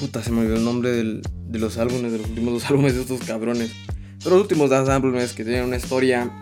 Puta, 0.00 0.22
se 0.22 0.30
me 0.30 0.40
olvidó 0.40 0.56
el 0.56 0.64
nombre 0.64 0.90
de 0.90 1.58
los 1.58 1.76
álbumes, 1.76 2.12
de 2.12 2.16
los 2.16 2.28
últimos 2.28 2.54
dos 2.54 2.64
álbumes 2.70 2.94
de 2.94 3.02
estos 3.02 3.20
cabrones. 3.24 3.72
Pero 4.20 4.36
los 4.36 4.40
últimos 4.44 4.70
dos 4.70 4.88
álbumes 4.88 5.34
que 5.34 5.44
tenían 5.44 5.66
una 5.66 5.76
historia, 5.76 6.32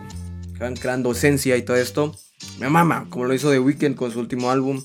que 0.53 0.63
van 0.63 0.77
creando 0.77 1.11
esencia 1.11 1.57
y 1.57 1.63
todo 1.63 1.75
esto. 1.75 2.15
Me 2.57 2.69
mama, 2.69 3.07
como 3.09 3.25
lo 3.25 3.33
hizo 3.33 3.51
The 3.51 3.59
Weeknd 3.59 3.95
con 3.95 4.09
su 4.09 4.21
último 4.21 4.51
álbum. 4.51 4.81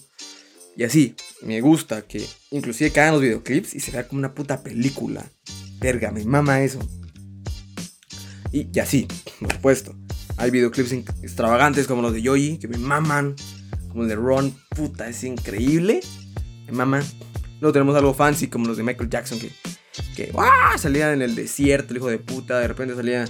Y 0.77 0.83
así, 0.83 1.15
me 1.43 1.61
gusta 1.61 2.03
que 2.03 2.27
inclusive 2.51 2.91
caen 2.91 3.13
los 3.13 3.23
videoclips 3.23 3.73
y 3.73 3.79
se 3.79 3.93
vea 3.93 4.09
como 4.09 4.19
una 4.19 4.35
puta 4.35 4.65
película. 4.65 5.25
Verga, 5.79 6.11
me 6.11 6.25
mama 6.25 6.61
eso. 6.65 6.81
Y, 8.57 8.81
así, 8.81 9.07
por 9.39 9.53
supuesto. 9.53 9.95
Hay 10.39 10.51
videoclips 10.51 10.93
extravagantes 11.23 11.87
como 11.87 12.01
los 12.01 12.15
de 12.15 12.23
Yoyi, 12.23 12.57
que 12.57 12.69
me 12.69 12.79
maman 12.79 13.35
como 13.89 14.05
el 14.05 14.09
de 14.09 14.17
Ron, 14.17 14.55
puta, 14.71 15.09
es 15.09 15.25
increíble. 15.25 16.01
Mamá. 16.73 17.03
Luego 17.61 17.73
tenemos 17.75 17.95
algo 17.97 18.15
fancy 18.15 18.49
como 18.49 18.67
los 18.67 18.79
de 18.79 18.83
Michael 18.83 19.11
Jackson 19.11 19.39
que, 19.39 19.51
que 20.17 20.33
salía 20.79 21.13
en 21.13 21.21
el 21.21 21.35
desierto, 21.35 21.93
el 21.93 21.99
hijo 21.99 22.09
de 22.09 22.19
puta. 22.19 22.59
De 22.59 22.69
repente 22.69 22.95
salía 22.95 23.25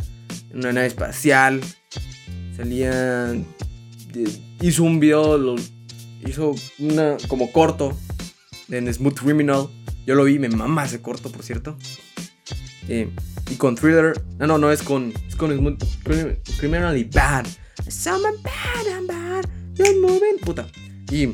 en 0.50 0.58
una 0.58 0.72
nave 0.72 0.86
espacial. 0.86 1.60
Salía. 2.56 3.34
hizo 4.60 4.84
un 4.84 5.00
video, 5.00 5.56
hizo 6.24 6.54
una 6.78 7.16
como 7.26 7.50
corto 7.50 7.96
en 8.68 8.92
Smooth 8.94 9.18
Criminal. 9.18 9.68
Yo 10.06 10.14
lo 10.14 10.22
vi, 10.22 10.38
me 10.38 10.48
mama 10.48 10.84
ese 10.84 11.02
corto, 11.02 11.32
por 11.32 11.42
cierto. 11.42 11.76
Eh, 12.88 13.10
y 13.50 13.56
con 13.56 13.74
Thriller. 13.74 14.20
No, 14.38 14.46
no, 14.46 14.58
no, 14.58 14.70
es 14.70 14.82
con, 14.82 15.12
es 15.28 15.36
con 15.36 15.56
Smooth 15.56 15.82
Criminal 16.58 16.96
y 16.96 17.04
Bad. 17.04 17.46
Someone 17.88 18.36
bad, 18.42 18.86
I'm 18.86 19.06
bad. 19.06 19.44
Puta. 20.42 20.66
Y 21.10 21.28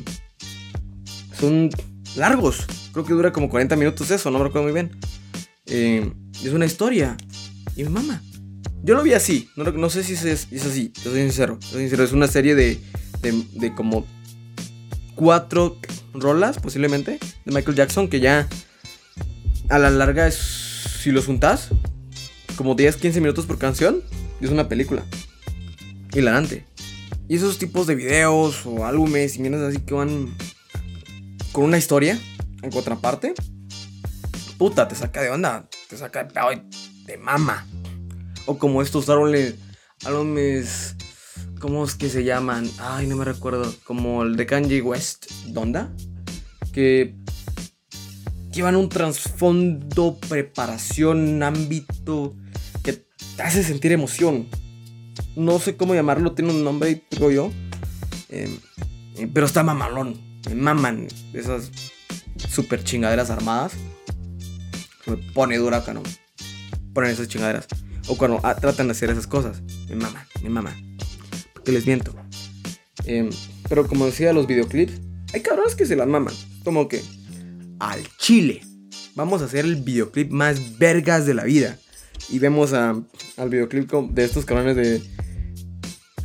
son 1.39 1.69
largos. 2.15 2.65
Creo 2.91 3.05
que 3.05 3.13
dura 3.13 3.31
como 3.31 3.49
40 3.49 3.75
minutos 3.75 4.11
eso, 4.11 4.29
no 4.29 4.37
me 4.39 4.45
recuerdo 4.45 4.63
muy 4.63 4.73
bien. 4.73 4.91
Eh, 5.65 6.11
es 6.43 6.51
una 6.51 6.65
historia. 6.65 7.17
Y 7.75 7.83
mi 7.83 7.89
mamá. 7.89 8.21
Yo 8.83 8.95
lo 8.95 9.03
vi 9.03 9.13
así. 9.13 9.49
No, 9.55 9.89
sé 9.89 10.03
si 10.03 10.13
es, 10.13 10.23
es 10.51 10.65
así. 10.65 10.91
soy 11.01 11.21
sincero. 11.21 11.57
Soy 11.61 11.81
sincero. 11.81 12.03
Es 12.03 12.11
una 12.11 12.27
serie 12.27 12.53
de, 12.53 12.79
de, 13.21 13.73
como 13.73 14.05
cuatro 15.15 15.79
rolas, 16.13 16.59
posiblemente, 16.59 17.19
de 17.45 17.51
Michael 17.51 17.77
Jackson, 17.77 18.09
que 18.09 18.19
ya 18.19 18.47
a 19.69 19.79
la 19.79 19.89
larga 19.89 20.27
es, 20.27 20.35
si 21.01 21.11
los 21.11 21.25
juntas, 21.25 21.69
como 22.55 22.75
10, 22.75 22.97
15 22.97 23.21
minutos 23.21 23.45
por 23.45 23.57
canción, 23.57 24.01
es 24.41 24.49
una 24.49 24.67
película. 24.67 25.03
Hilarante. 26.13 26.65
Y 27.27 27.35
esos 27.35 27.57
tipos 27.57 27.87
de 27.87 27.95
videos 27.95 28.65
o 28.65 28.85
álbumes 28.85 29.35
y 29.35 29.39
mierdas 29.39 29.61
así 29.61 29.79
que 29.79 29.93
van 29.93 30.35
con 31.51 31.65
una 31.65 31.77
historia 31.77 32.19
en 32.61 32.71
contraparte, 32.71 33.33
puta, 34.57 34.87
te 34.87 34.95
saca 34.95 35.21
de 35.21 35.29
onda, 35.29 35.69
te 35.89 35.97
saca 35.97 36.23
de 36.23 36.33
pedo 36.33 36.47
de 37.05 37.17
mama. 37.17 37.65
O 38.45 38.57
como 38.57 38.81
estos 38.81 39.09
árboles, 39.09 39.55
álbumes 40.05 40.95
¿Cómo 41.63 41.85
es 41.85 41.95
que 41.95 42.09
se 42.09 42.25
llaman? 42.25 42.69
Ay, 42.77 43.07
no 43.07 43.15
me 43.15 43.23
recuerdo. 43.23 43.73
Como 43.85 44.23
el 44.23 44.35
de 44.35 44.45
Kanye 44.45 44.81
West, 44.81 45.31
¿Donda? 45.47 45.93
Que 46.73 47.15
llevan 48.51 48.75
un 48.75 48.89
trasfondo, 48.89 50.17
preparación, 50.27 51.41
ámbito 51.41 52.35
que 52.83 52.93
te 52.93 53.43
hace 53.43 53.63
sentir 53.63 53.91
emoción. 53.91 54.47
No 55.35 55.59
sé 55.59 55.75
cómo 55.75 55.93
llamarlo, 55.93 56.33
tiene 56.33 56.51
un 56.51 56.63
nombre, 56.63 57.03
digo 57.11 57.31
yo. 57.31 57.51
Em, 58.29 58.57
eh, 59.17 59.29
pero 59.33 59.45
está 59.45 59.63
mamalón. 59.63 60.19
Me 60.49 60.55
maman 60.55 61.07
esas 61.33 61.71
super 62.49 62.83
chingaderas 62.83 63.29
armadas. 63.29 63.73
Me 65.05 65.17
pone 65.17 65.57
dura 65.57 65.81
cuando 65.81 66.03
ponen 66.93 67.11
esas 67.11 67.27
chingaderas. 67.27 67.67
O 68.07 68.17
cuando 68.17 68.39
ah, 68.43 68.55
tratan 68.55 68.87
de 68.87 68.91
hacer 68.91 69.09
esas 69.09 69.27
cosas. 69.27 69.61
Me 69.87 69.95
mama, 69.95 70.27
me 70.41 70.49
mama 70.49 70.75
que 71.63 71.71
les 71.71 71.85
miento. 71.85 72.13
Em, 73.05 73.29
pero 73.69 73.87
como 73.87 74.05
decía, 74.05 74.33
los 74.33 74.47
videoclips, 74.47 74.99
hay 75.33 75.41
cabrones 75.41 75.75
que 75.75 75.85
se 75.85 75.95
las 75.95 76.07
maman. 76.07 76.33
Como 76.63 76.87
que 76.87 77.01
al 77.79 78.01
chile. 78.17 78.61
Vamos 79.15 79.41
a 79.41 79.45
hacer 79.45 79.65
el 79.65 79.75
videoclip 79.75 80.31
más 80.31 80.77
vergas 80.77 81.25
de 81.25 81.33
la 81.33 81.43
vida. 81.43 81.77
Y 82.29 82.39
vemos 82.39 82.73
a, 82.73 83.01
al 83.37 83.49
videoclip 83.49 83.91
de 83.91 84.23
estos 84.23 84.45
cabrones 84.45 84.75
de. 84.75 85.01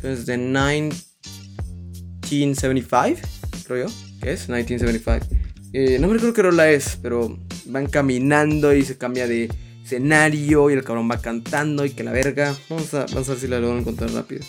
Es 0.03 0.25
de 0.25 0.37
1975, 0.37 3.21
creo 3.65 3.87
yo. 3.87 3.93
¿Qué 4.21 4.33
es? 4.33 4.49
1975. 4.49 5.39
Eh, 5.71 5.99
no 5.99 6.07
me 6.07 6.13
recuerdo 6.13 6.33
qué 6.33 6.41
rola 6.41 6.71
es, 6.71 6.97
pero 7.01 7.37
van 7.65 7.87
caminando 7.87 8.73
y 8.73 8.83
se 8.83 8.97
cambia 8.97 9.27
de 9.27 9.49
escenario 9.83 10.69
y 10.69 10.73
el 10.73 10.83
cabrón 10.83 11.09
va 11.09 11.19
cantando 11.19 11.85
y 11.85 11.91
que 11.91 12.03
la 12.03 12.11
verga. 12.11 12.55
Vamos 12.69 12.93
a, 12.93 13.05
ver 13.05 13.39
si 13.39 13.47
la 13.47 13.59
logro 13.59 13.79
encontrar 13.79 14.11
rápido. 14.11 14.41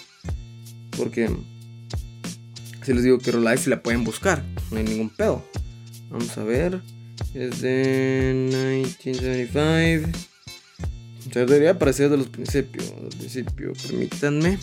Porque 0.96 1.30
si 2.82 2.92
les 2.92 3.02
digo 3.02 3.18
que 3.18 3.32
Rolai 3.32 3.58
si 3.58 3.70
la 3.70 3.82
pueden 3.82 4.04
buscar, 4.04 4.44
no 4.70 4.78
hay 4.78 4.84
ningún 4.84 5.10
pedo. 5.10 5.44
Vamos 6.10 6.36
a 6.38 6.44
ver. 6.44 6.80
Es 7.34 7.60
de 7.60 8.48
1975. 8.52 10.29
Se 11.32 11.40
debería 11.40 11.72
aparecer 11.72 12.10
de 12.10 12.16
los 12.16 12.28
principios. 12.28 12.92
Del 13.00 13.16
principio, 13.16 13.72
permítanme. 13.86 14.58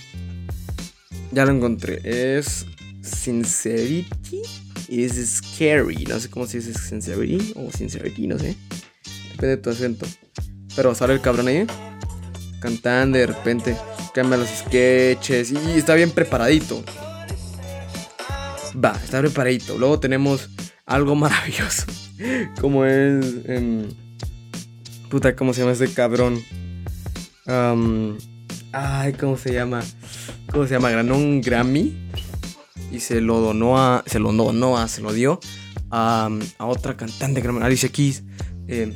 Ya 1.32 1.46
lo 1.46 1.52
encontré. 1.52 2.02
Es 2.04 2.66
Sincerity. 3.02 4.42
Es 4.90 5.14
Scary. 5.38 6.06
No 6.06 6.20
sé 6.20 6.30
cómo 6.30 6.46
se 6.46 6.58
dice 6.58 6.74
Sincerity 6.74 7.54
o 7.56 7.72
Sincerity, 7.72 8.28
no 8.28 8.38
sé. 8.38 8.56
Depende 9.32 9.56
de 9.56 9.58
tu 9.58 9.70
acento. 9.70 10.06
Pero 10.76 10.94
sale 10.94 11.14
el 11.14 11.22
cabrón 11.22 11.48
ahí. 11.48 11.66
Cantando 12.60 13.18
de 13.18 13.28
repente 13.28 13.78
cambia 14.14 14.38
los 14.38 14.50
sketches 14.50 15.52
y 15.52 15.78
está 15.78 15.94
bien 15.94 16.12
preparadito. 16.12 16.84
Va, 18.84 19.00
está 19.04 19.20
preparadito. 19.22 19.78
Luego 19.78 20.00
tenemos 20.00 20.50
algo 20.86 21.16
maravilloso. 21.16 21.86
Como 22.62 22.86
es. 22.86 23.26
Em, 23.46 23.88
puta, 25.10 25.36
¿cómo 25.36 25.54
se 25.54 25.62
llama 25.62 25.74
ese 25.74 25.94
cabrón? 25.94 26.42
ay, 28.74 29.14
¿cómo 29.14 29.38
se 29.38 29.54
llama? 29.54 29.82
¿Cómo 30.52 30.68
se 30.68 30.74
llama? 30.74 30.90
Ganó 30.92 31.16
un 31.16 31.42
Grammy 31.42 32.10
y 32.92 33.00
se 33.00 33.22
lo 33.22 33.40
donó 33.40 33.78
a. 33.78 34.04
Se 34.06 34.20
lo 34.20 34.32
donó 34.34 34.78
a. 34.78 34.88
Se 34.88 35.02
lo 35.02 35.14
dio 35.14 35.40
a, 35.90 36.30
a 36.58 36.66
otra 36.66 36.98
cantante, 36.98 37.42
Alicia 37.62 37.90
Keys. 37.90 38.24
Em, 38.68 38.94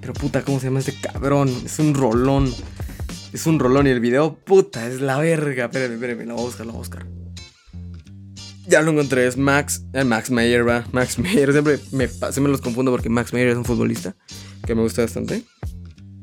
pero 0.00 0.12
puta, 0.12 0.42
¿cómo 0.42 0.60
se 0.60 0.66
llama 0.66 0.78
este 0.78 0.94
cabrón? 1.00 1.48
Es 1.64 1.78
un 1.78 1.94
rolón. 1.94 2.52
Es 3.32 3.46
un 3.46 3.58
rolón 3.58 3.86
y 3.86 3.90
el 3.90 4.00
video, 4.00 4.36
puta, 4.36 4.86
es 4.86 5.00
la 5.00 5.18
verga. 5.18 5.66
Espérame, 5.66 5.94
espérame, 5.94 6.26
lo 6.26 6.34
voy 6.34 6.42
a 6.42 6.46
buscar, 6.46 6.66
lo 6.66 6.72
voy 6.72 6.78
a 6.78 6.80
buscar. 6.80 7.06
Ya 8.66 8.82
lo 8.82 8.90
encontré, 8.90 9.26
es 9.26 9.36
Max, 9.36 9.82
eh, 9.94 10.04
Max 10.04 10.30
Mayer, 10.30 10.66
va. 10.66 10.84
Max 10.92 11.18
Mayer, 11.18 11.52
siempre 11.52 11.78
me, 11.90 12.06
me 12.06 12.48
los 12.48 12.60
confundo 12.60 12.90
porque 12.90 13.08
Max 13.08 13.32
Mayer 13.32 13.48
es 13.48 13.56
un 13.56 13.64
futbolista 13.64 14.14
que 14.68 14.74
me 14.74 14.82
gusta 14.82 15.00
bastante. 15.00 15.44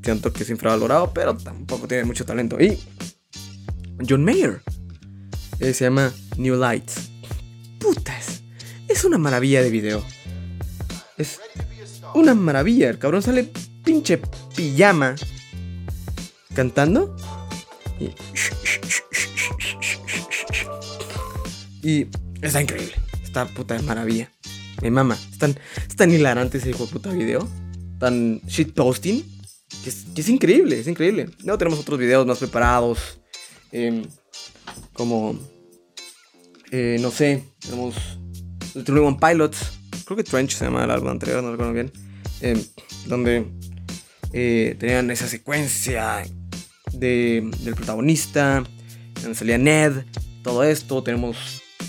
Siento 0.04 0.32
que 0.32 0.44
es 0.44 0.50
infravalorado, 0.52 1.12
pero 1.12 1.36
tampoco 1.36 1.88
tiene 1.88 2.04
mucho 2.04 2.26
talento. 2.26 2.62
Y 2.62 2.78
John 4.08 4.24
Mayer 4.24 4.62
eh, 5.60 5.74
se 5.74 5.86
llama 5.86 6.14
New 6.38 6.56
Lights. 6.56 7.10
Putas, 7.80 8.44
es 8.88 9.04
una 9.04 9.18
maravilla 9.18 9.64
de 9.64 9.72
video. 9.72 10.06
Es 11.18 11.40
una 12.14 12.36
maravilla. 12.36 12.88
El 12.92 13.00
cabrón 13.00 13.24
sale 13.24 13.52
pinche 13.84 14.22
pijama 14.56 15.16
cantando. 16.54 17.16
Y, 21.82 22.08
está 22.44 22.62
increíble. 22.62 22.94
Está 23.24 23.48
puta 23.48 23.82
maravilla. 23.82 24.32
Mi 24.84 24.92
mamá. 24.92 25.18
Es 25.32 25.40
tan, 25.40 25.58
es 25.90 25.96
tan 25.96 26.12
hilarante 26.12 26.60
ese 26.60 26.70
hijo 26.70 26.86
de 26.86 26.92
puta 26.92 27.10
video. 27.10 27.65
Tan 28.00 28.42
shitposting. 28.48 29.24
Que 29.84 29.90
es, 29.90 30.30
increíble, 30.30 30.80
es 30.80 30.88
increíble. 30.88 31.30
Luego 31.44 31.58
tenemos 31.58 31.80
otros 31.80 32.00
videos 32.00 32.26
más 32.26 32.40
preparados. 32.40 33.20
Em, 33.72 34.04
como. 34.94 35.38
Eh, 36.72 36.98
no 37.00 37.12
sé. 37.12 37.44
Tenemos. 37.60 37.96
El 38.76 38.98
One 38.98 39.18
Pilots. 39.20 39.72
Creo 40.06 40.18
que 40.18 40.24
Trench 40.24 40.56
se 40.56 40.66
llama 40.66 40.84
el 40.84 40.92
álbum 40.92 41.10
anterior, 41.10 41.42
no 41.42 41.52
recuerdo 41.52 41.74
bien. 41.74 41.92
Em, 42.42 42.62
donde 43.08 43.46
eh, 44.34 44.76
tenían 44.80 45.10
esa 45.12 45.28
secuencia 45.28 46.24
del 46.92 47.52
protagonista, 47.76 48.64
donde 49.22 49.36
salía 49.36 49.58
Ned, 49.58 50.04
todo 50.44 50.64
esto. 50.64 51.02
Tenemos 51.04 51.38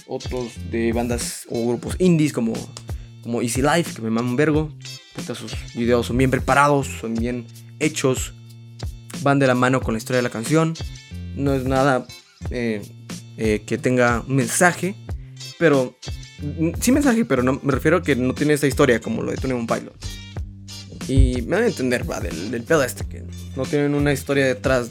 otros 0.07 0.53
de 0.71 0.93
bandas 0.93 1.47
o 1.51 1.69
grupos 1.69 1.97
indies 1.99 2.33
como, 2.33 2.53
como 3.23 3.43
Easy 3.43 3.63
Life, 3.63 3.95
que 3.95 4.03
me 4.03 4.11
maman 4.11 4.31
un 4.31 4.37
vergo. 4.37 4.73
Sus 5.23 5.53
videos 5.75 6.07
son 6.07 6.19
bien 6.19 6.31
preparados, 6.31 6.89
son 7.01 7.15
bien 7.15 7.47
hechos, 7.79 8.35
van 9.23 9.39
de 9.39 9.47
la 9.47 9.55
mano 9.55 9.81
con 9.81 9.95
la 9.95 9.99
historia 9.99 10.19
de 10.19 10.23
la 10.23 10.31
canción. 10.31 10.75
No 11.35 11.53
es 11.53 11.65
nada 11.65 12.07
eh, 12.51 12.83
eh, 13.37 13.63
que 13.67 13.79
tenga 13.79 14.25
un 14.27 14.37
mensaje, 14.37 14.95
pero 15.59 15.99
sí 16.81 16.93
mensaje, 16.93 17.25
pero 17.25 17.43
no 17.43 17.61
me 17.63 17.73
refiero 17.73 17.99
a 17.99 18.03
que 18.03 18.17
no 18.17 18.35
tiene 18.35 18.55
esta 18.55 18.67
historia 18.67 19.01
como 19.01 19.23
lo 19.23 19.31
de 19.31 19.37
Tony 19.37 19.55
Pilot. 19.67 19.95
Y 21.09 21.43
me 21.43 21.57
van 21.57 21.65
a 21.65 21.67
entender, 21.69 22.11
va, 22.11 22.21
del, 22.21 22.51
del 22.51 22.63
pedo 22.65 22.83
este, 22.83 23.07
que 23.07 23.23
no 23.55 23.65
tienen 23.65 23.95
una 23.95 24.13
historia 24.13 24.47
detrás 24.47 24.91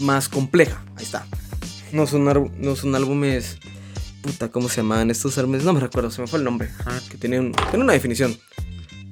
más 0.00 0.28
compleja. 0.28 0.84
Ahí 0.96 1.04
está. 1.04 1.26
No 1.92 2.06
son, 2.06 2.24
no 2.58 2.76
son 2.76 2.94
álbumes. 2.94 3.58
Puta, 4.22 4.48
¿cómo 4.50 4.68
se 4.68 4.78
llamaban 4.78 5.10
estos 5.10 5.36
álbumes? 5.38 5.64
No 5.64 5.72
me 5.72 5.80
recuerdo, 5.80 6.10
se 6.10 6.20
me 6.20 6.26
fue 6.26 6.38
el 6.38 6.44
nombre. 6.44 6.68
que 7.10 7.16
tienen, 7.16 7.52
tienen 7.52 7.82
una 7.82 7.92
definición. 7.92 8.36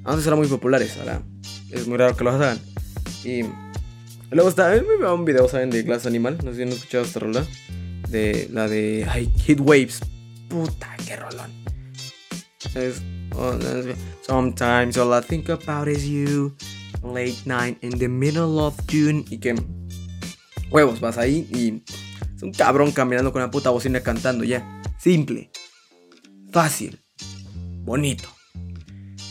Antes 0.03 0.25
eran 0.25 0.39
muy 0.39 0.47
populares, 0.47 0.97
ahora 0.97 1.21
es 1.71 1.87
muy 1.87 1.97
raro 1.97 2.15
que 2.15 2.23
los 2.23 2.35
hagan. 2.35 2.59
Y 3.23 3.41
luego 4.31 4.49
está, 4.49 4.69
me 4.69 4.97
veo 4.97 5.13
un 5.13 5.25
video, 5.25 5.47
¿saben? 5.47 5.69
De 5.69 5.83
Glass 5.83 6.05
Animal. 6.05 6.37
No 6.43 6.51
sé 6.51 6.57
si 6.57 6.63
han 6.63 6.69
escuchado 6.69 7.03
esta 7.03 7.19
rola. 7.19 7.45
De 8.09 8.47
la 8.51 8.67
de 8.67 9.05
ay, 9.09 9.31
Hit 9.45 9.59
Waves. 9.59 9.99
Puta, 10.47 10.95
qué 11.05 11.15
rolón. 11.15 11.51
Es 12.75 13.01
Sometimes 14.25 14.97
all 14.97 15.13
I 15.13 15.21
think 15.21 15.49
about 15.49 15.87
is 15.87 16.05
you. 16.05 16.55
Late 17.03 17.45
night 17.45 17.77
in 17.83 17.97
the 17.97 18.07
middle 18.07 18.59
of 18.59 18.75
June. 18.91 19.25
Y 19.29 19.37
que. 19.39 19.55
Huevos, 20.71 20.99
vas 20.99 21.17
ahí 21.17 21.47
y. 21.51 21.83
Es 22.35 22.43
un 22.43 22.51
cabrón 22.51 22.91
caminando 22.91 23.31
con 23.31 23.41
la 23.41 23.51
puta 23.51 23.69
bocina 23.69 24.01
cantando 24.01 24.43
ya. 24.43 24.81
Simple. 24.97 25.51
Fácil. 26.51 26.99
Bonito. 27.83 28.38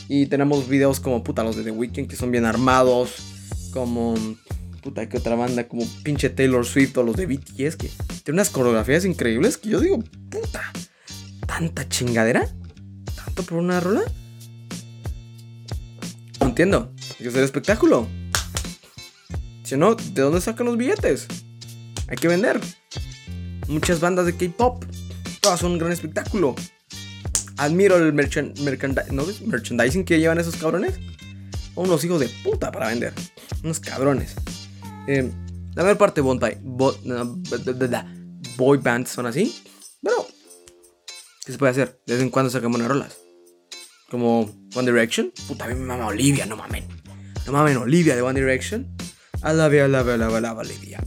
Y 0.09 0.25
tenemos 0.25 0.67
videos 0.67 0.99
como 0.99 1.23
puta 1.23 1.43
los 1.43 1.55
de 1.55 1.63
The 1.63 1.71
Weeknd 1.71 2.07
que 2.07 2.17
son 2.17 2.31
bien 2.31 2.43
armados. 2.43 3.15
Como. 3.71 4.15
Puta, 4.81 5.07
que 5.07 5.17
otra 5.17 5.35
banda 5.35 5.67
como 5.67 5.85
pinche 6.03 6.29
Taylor 6.29 6.65
Swift 6.65 6.97
o 6.97 7.03
los 7.03 7.15
de 7.15 7.25
BTS 7.25 7.75
que 7.75 7.89
tiene 8.23 8.37
unas 8.37 8.49
coreografías 8.49 9.03
increíbles 9.03 9.57
que 9.57 9.69
yo 9.69 9.81
digo, 9.81 9.99
puta, 10.29 10.71
tanta 11.45 11.87
chingadera 11.89 12.47
por 13.43 13.57
una 13.57 13.79
rola? 13.79 14.01
No 16.39 16.47
entiendo. 16.47 16.93
Hay 17.11 17.23
que 17.23 17.27
hacer 17.29 17.43
espectáculo. 17.43 18.07
Si 19.63 19.77
no, 19.77 19.95
¿de 19.95 20.21
dónde 20.21 20.41
sacan 20.41 20.65
los 20.65 20.77
billetes? 20.77 21.27
Hay 22.07 22.17
que 22.17 22.27
vender. 22.27 22.59
Muchas 23.67 23.99
bandas 23.99 24.25
de 24.25 24.35
K-pop. 24.35 24.83
Todas 25.41 25.59
son 25.59 25.73
un 25.73 25.77
gran 25.77 25.91
espectáculo. 25.91 26.55
Admiro 27.59 27.97
el 27.97 28.13
merchandising 28.13 30.05
que 30.05 30.19
llevan 30.19 30.39
esos 30.39 30.55
cabrones. 30.55 30.95
Unos 31.75 32.03
hijos 32.03 32.19
de 32.19 32.29
puta 32.43 32.71
para 32.71 32.87
vender. 32.87 33.13
Unos 33.63 33.79
cabrones. 33.79 34.35
Eh, 35.07 35.29
la 35.75 35.83
mayor 35.83 35.97
parte 35.97 36.21
de 36.21 36.27
boy 38.57 38.77
bands 38.77 39.11
son 39.11 39.25
así. 39.25 39.55
Pero, 40.01 40.25
¿qué 41.45 41.51
se 41.51 41.57
puede 41.57 41.71
hacer? 41.71 41.99
De 42.05 42.13
vez 42.13 42.23
en 42.23 42.29
cuando 42.29 42.49
sacamos 42.49 42.77
unas 42.77 42.89
rolas 42.89 43.17
como 44.09 44.49
One 44.75 44.91
Direction. 44.91 45.31
Puta, 45.47 45.65
a 45.65 45.67
mí 45.67 45.75
me 45.75 45.85
mama 45.85 46.07
Olivia, 46.07 46.45
no 46.45 46.55
mamen. 46.55 46.85
No 47.45 47.51
mamen, 47.51 47.77
Olivia 47.77 48.15
de 48.15 48.21
One 48.21 48.39
Direction. 48.39 48.87
I 49.43 49.53
love 49.53 49.73
you, 49.73 49.85
I 49.85 49.87
love 49.87 50.07
you, 50.07 50.13
I 50.13 50.17
love 50.17 50.41
you, 50.41 50.59
Olivia. 50.59 51.03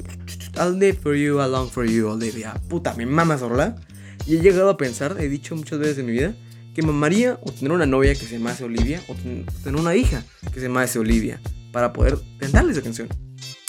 I'll 0.56 0.76
live 0.76 0.98
for 0.98 1.14
you, 1.14 1.40
I'll 1.40 1.50
long 1.50 1.68
for 1.68 1.84
you, 1.84 2.10
Olivia. 2.10 2.54
Puta, 2.68 2.94
me 2.94 3.06
mamas 3.06 3.40
rola. 3.40 3.74
Y 4.26 4.36
he 4.36 4.40
llegado 4.40 4.70
a 4.70 4.76
pensar, 4.76 5.16
he 5.18 5.28
dicho 5.28 5.56
muchas 5.56 5.78
veces 5.78 5.98
en 5.98 6.06
mi 6.06 6.12
vida, 6.12 6.34
que 6.74 6.82
mamaría 6.82 7.38
o 7.42 7.52
tener 7.52 7.72
una 7.72 7.86
novia 7.86 8.14
que 8.14 8.24
se 8.24 8.38
llamase 8.38 8.64
Olivia 8.64 9.02
o 9.08 9.14
tener 9.14 9.80
una 9.80 9.94
hija 9.94 10.24
que 10.52 10.60
se 10.60 10.66
llamase 10.66 10.98
Olivia 10.98 11.40
para 11.70 11.92
poder 11.92 12.18
cantarle 12.38 12.72
esa 12.72 12.82
canción. 12.82 13.08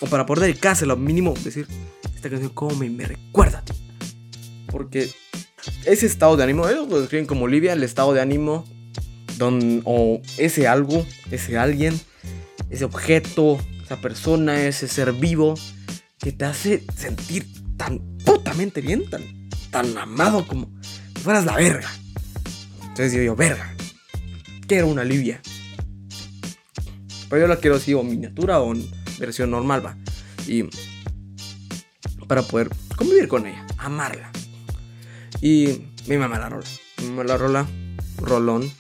O 0.02 0.08
para 0.08 0.26
poder 0.26 0.44
dedicárselo, 0.44 0.96
mínimo 0.96 1.34
decir, 1.44 1.68
esta 2.16 2.30
canción 2.30 2.52
como 2.52 2.76
me, 2.76 2.90
me 2.90 3.06
recuerda. 3.06 3.64
Porque 4.68 5.10
ese 5.86 6.06
estado 6.06 6.38
de 6.38 6.44
ánimo, 6.44 6.68
ellos 6.68 6.90
lo 6.90 7.00
describen 7.00 7.26
como 7.26 7.46
Olivia, 7.46 7.74
el 7.74 7.84
estado 7.84 8.14
de 8.14 8.22
ánimo 8.22 8.66
don, 9.38 9.82
o 9.86 10.22
ese 10.38 10.68
algo, 10.68 11.06
ese 11.32 11.58
alguien, 11.58 12.00
ese 12.70 12.86
objeto, 12.86 13.60
esa 13.84 14.02
persona, 14.02 14.66
ese 14.66 14.88
ser 14.88 15.14
vivo 15.14 15.56
que 16.20 16.32
te 16.32 16.46
hace 16.46 16.84
sentir 16.96 17.48
tan 17.78 18.00
putamente 18.26 18.82
bien, 18.82 19.10
tan, 19.10 19.43
tan 19.74 19.98
amado 19.98 20.46
como 20.48 20.70
si 21.16 21.22
fueras 21.22 21.46
la 21.46 21.56
verga. 21.56 21.90
Entonces 22.82 23.12
digo 23.12 23.24
yo, 23.24 23.36
verga, 23.36 23.74
quiero 24.68 24.88
una 24.88 25.02
Olivia. 25.02 25.42
Pero 27.28 27.42
yo 27.42 27.48
la 27.48 27.58
quiero 27.58 27.78
así 27.78 27.96
o 27.96 28.04
miniatura 28.04 28.62
o 28.62 28.72
en 28.72 28.88
versión 29.18 29.50
normal, 29.50 29.84
va. 29.84 29.98
Y 30.48 30.66
para 32.28 32.44
poder 32.44 32.70
convivir 32.96 33.28
con 33.28 33.48
ella, 33.48 33.66
amarla. 33.78 34.32
Y 35.42 35.82
mi 36.06 36.18
mamá 36.18 36.38
la 36.38 36.50
rola. 36.50 36.68
Mi 37.02 37.08
mamá 37.08 37.24
la 37.24 37.38
rola. 37.38 37.68
Rolón. 38.18 38.72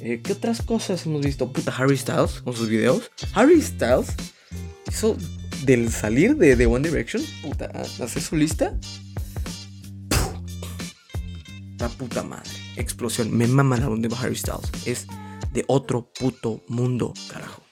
Eh, 0.00 0.20
¿Qué 0.22 0.34
otras 0.34 0.60
cosas 0.60 1.06
hemos 1.06 1.24
visto? 1.24 1.50
Puta, 1.50 1.74
Harry 1.74 1.96
Styles 1.96 2.42
con 2.42 2.54
sus 2.54 2.68
videos. 2.68 3.10
Harry 3.32 3.62
Styles 3.62 4.14
hizo 4.86 5.16
del 5.64 5.90
salir 5.90 6.36
de, 6.36 6.56
de 6.56 6.66
One 6.66 6.86
Direction, 6.86 7.22
puta, 7.40 7.64
hacer 7.74 8.22
su 8.22 8.36
lista. 8.36 8.78
Puta 11.98 12.22
madre. 12.22 12.50
Explosión. 12.76 13.36
Me 13.36 13.46
mama 13.46 13.76
la 13.76 13.88
de 13.88 14.14
Harry 14.16 14.36
Styles. 14.36 14.70
Es 14.84 15.06
de 15.52 15.64
otro 15.68 16.12
puto 16.18 16.62
mundo, 16.68 17.14
carajo. 17.30 17.62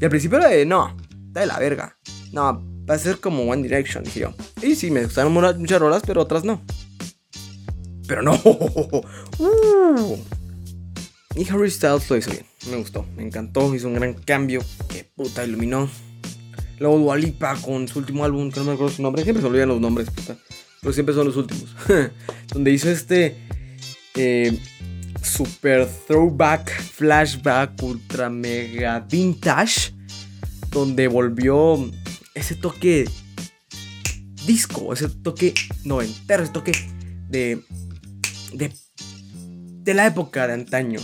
Y 0.00 0.04
al 0.04 0.10
principio 0.10 0.38
era 0.38 0.48
de, 0.48 0.64
no, 0.64 0.96
está 1.26 1.40
de 1.40 1.46
la 1.46 1.58
verga. 1.58 1.98
No, 2.32 2.64
va 2.88 2.94
a 2.94 2.98
ser 2.98 3.18
como 3.18 3.42
One 3.42 3.62
Direction, 3.62 4.04
dije 4.04 4.20
yo. 4.20 4.34
Y 4.62 4.76
sí, 4.76 4.90
me 4.90 5.02
gustaron 5.04 5.32
muchas 5.32 5.80
rolas, 5.80 6.02
pero 6.06 6.22
otras 6.22 6.44
no. 6.44 6.62
Pero 8.06 8.22
no. 8.22 8.40
Uh. 9.40 10.18
Y 11.36 11.48
Harry 11.48 11.70
Styles 11.70 12.10
lo 12.10 12.16
hizo 12.16 12.30
bien. 12.30 12.44
Me 12.68 12.76
gustó, 12.78 13.06
me 13.16 13.22
encantó. 13.22 13.72
Hizo 13.74 13.86
un 13.86 13.94
gran 13.94 14.14
cambio. 14.14 14.60
Que 14.88 15.04
puta 15.04 15.44
iluminó. 15.44 15.88
Luego 16.80 16.98
Dualipa 16.98 17.56
con 17.56 17.86
su 17.86 18.00
último 18.00 18.24
álbum, 18.24 18.50
que 18.50 18.60
no 18.60 18.66
me 18.66 18.72
acuerdo 18.72 18.92
su 18.94 19.02
nombre. 19.02 19.22
Siempre 19.22 19.42
se 19.42 19.48
olvidan 19.48 19.68
los 19.68 19.80
nombres, 19.80 20.10
puta. 20.10 20.36
Pero 20.80 20.92
siempre 20.92 21.14
son 21.14 21.26
los 21.26 21.36
últimos. 21.36 21.74
Donde 22.52 22.72
hizo 22.72 22.90
este. 22.90 23.36
Eh, 24.14 24.58
super 25.22 25.86
throwback, 26.06 26.80
flashback, 26.80 27.82
ultra 27.82 28.30
mega 28.30 29.00
vintage. 29.00 29.92
Donde 30.70 31.08
volvió 31.08 31.90
ese 32.34 32.54
toque 32.54 33.08
disco, 34.46 34.92
ese 34.92 35.08
toque 35.08 35.54
noventero, 35.84 36.42
ese 36.42 36.52
toque 36.52 36.72
de 37.28 37.62
de, 38.52 38.72
de 39.82 39.94
la 39.94 40.06
época 40.06 40.46
de 40.46 40.54
antaño, 40.54 41.00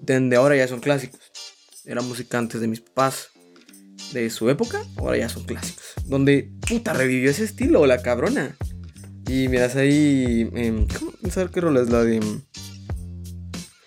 donde 0.00 0.36
ahora 0.36 0.56
ya 0.56 0.68
son 0.68 0.80
clásicos. 0.80 1.20
Eran 1.84 2.06
música 2.06 2.38
antes 2.38 2.60
de 2.60 2.68
mis 2.68 2.80
papás, 2.80 3.30
de 4.12 4.30
su 4.30 4.48
época, 4.50 4.82
ahora 4.96 5.16
ya 5.16 5.28
son 5.28 5.44
clásicos. 5.44 5.91
Donde, 6.06 6.50
puta, 6.68 6.92
revivió 6.92 7.30
ese 7.30 7.44
estilo, 7.44 7.86
la 7.86 8.02
cabrona. 8.02 8.56
Y 9.28 9.48
miras 9.48 9.76
ahí, 9.76 10.48
eh, 10.54 10.86
¿cómo? 10.98 11.12
saber 11.30 11.50
qué 11.50 11.60
rola 11.60 11.80
es 11.80 11.88
la 11.88 12.04
de... 12.04 12.20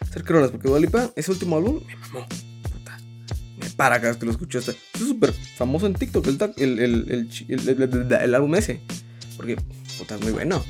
Saber 0.10 0.24
qué 0.24 0.34
rola 0.34 0.46
es, 0.46 0.52
porque 0.52 0.70
Dualipa, 0.70 1.12
ese 1.16 1.32
último 1.32 1.58
álbum, 1.58 1.82
me 1.86 1.96
mamó. 1.96 2.26
Puta, 2.72 2.98
me 3.58 3.70
para 3.72 3.98
cada 3.98 4.10
vez 4.10 4.18
que 4.18 4.26
lo 4.26 4.32
escucho. 4.32 4.60
Está, 4.60 4.72
es 4.72 5.00
súper 5.00 5.34
famoso 5.58 5.86
en 5.86 5.94
TikTok 5.94 6.26
el, 6.58 6.80
el, 6.80 6.80
el, 6.80 7.30
el, 7.70 8.12
el 8.12 8.36
álbum 8.36 8.56
ese. 8.56 8.82
Porque, 9.36 9.58
puta, 9.98 10.16
es 10.16 10.22
muy 10.22 10.32
bueno 10.32 10.64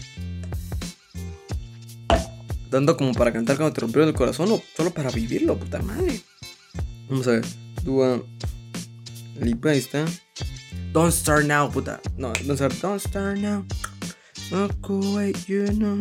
tanto 2.76 2.98
como 2.98 3.14
para 3.14 3.32
cantar 3.32 3.56
cuando 3.56 3.74
te 3.74 3.80
rompieron 3.80 4.10
el 4.10 4.16
corazón 4.16 4.52
o 4.52 4.62
solo 4.76 4.94
para 4.94 5.10
vivirlo, 5.10 5.58
puta 5.58 5.82
madre. 5.82 6.20
Vamos 7.08 7.26
a 7.28 7.32
ver. 7.32 7.46
Dua 7.84 8.22
Lipa, 9.40 9.70
ahí 9.70 9.78
está. 9.78 10.04
Don't 10.96 11.12
start 11.12 11.44
now, 11.44 11.68
puta. 11.68 12.00
No, 12.18 12.32
don't 12.32 12.56
start, 12.56 12.80
don't 12.80 13.00
start 13.00 13.38
now. 13.40 13.66
Walk 14.50 14.88
away, 14.88 15.34
you 15.46 15.68
know. 15.74 16.00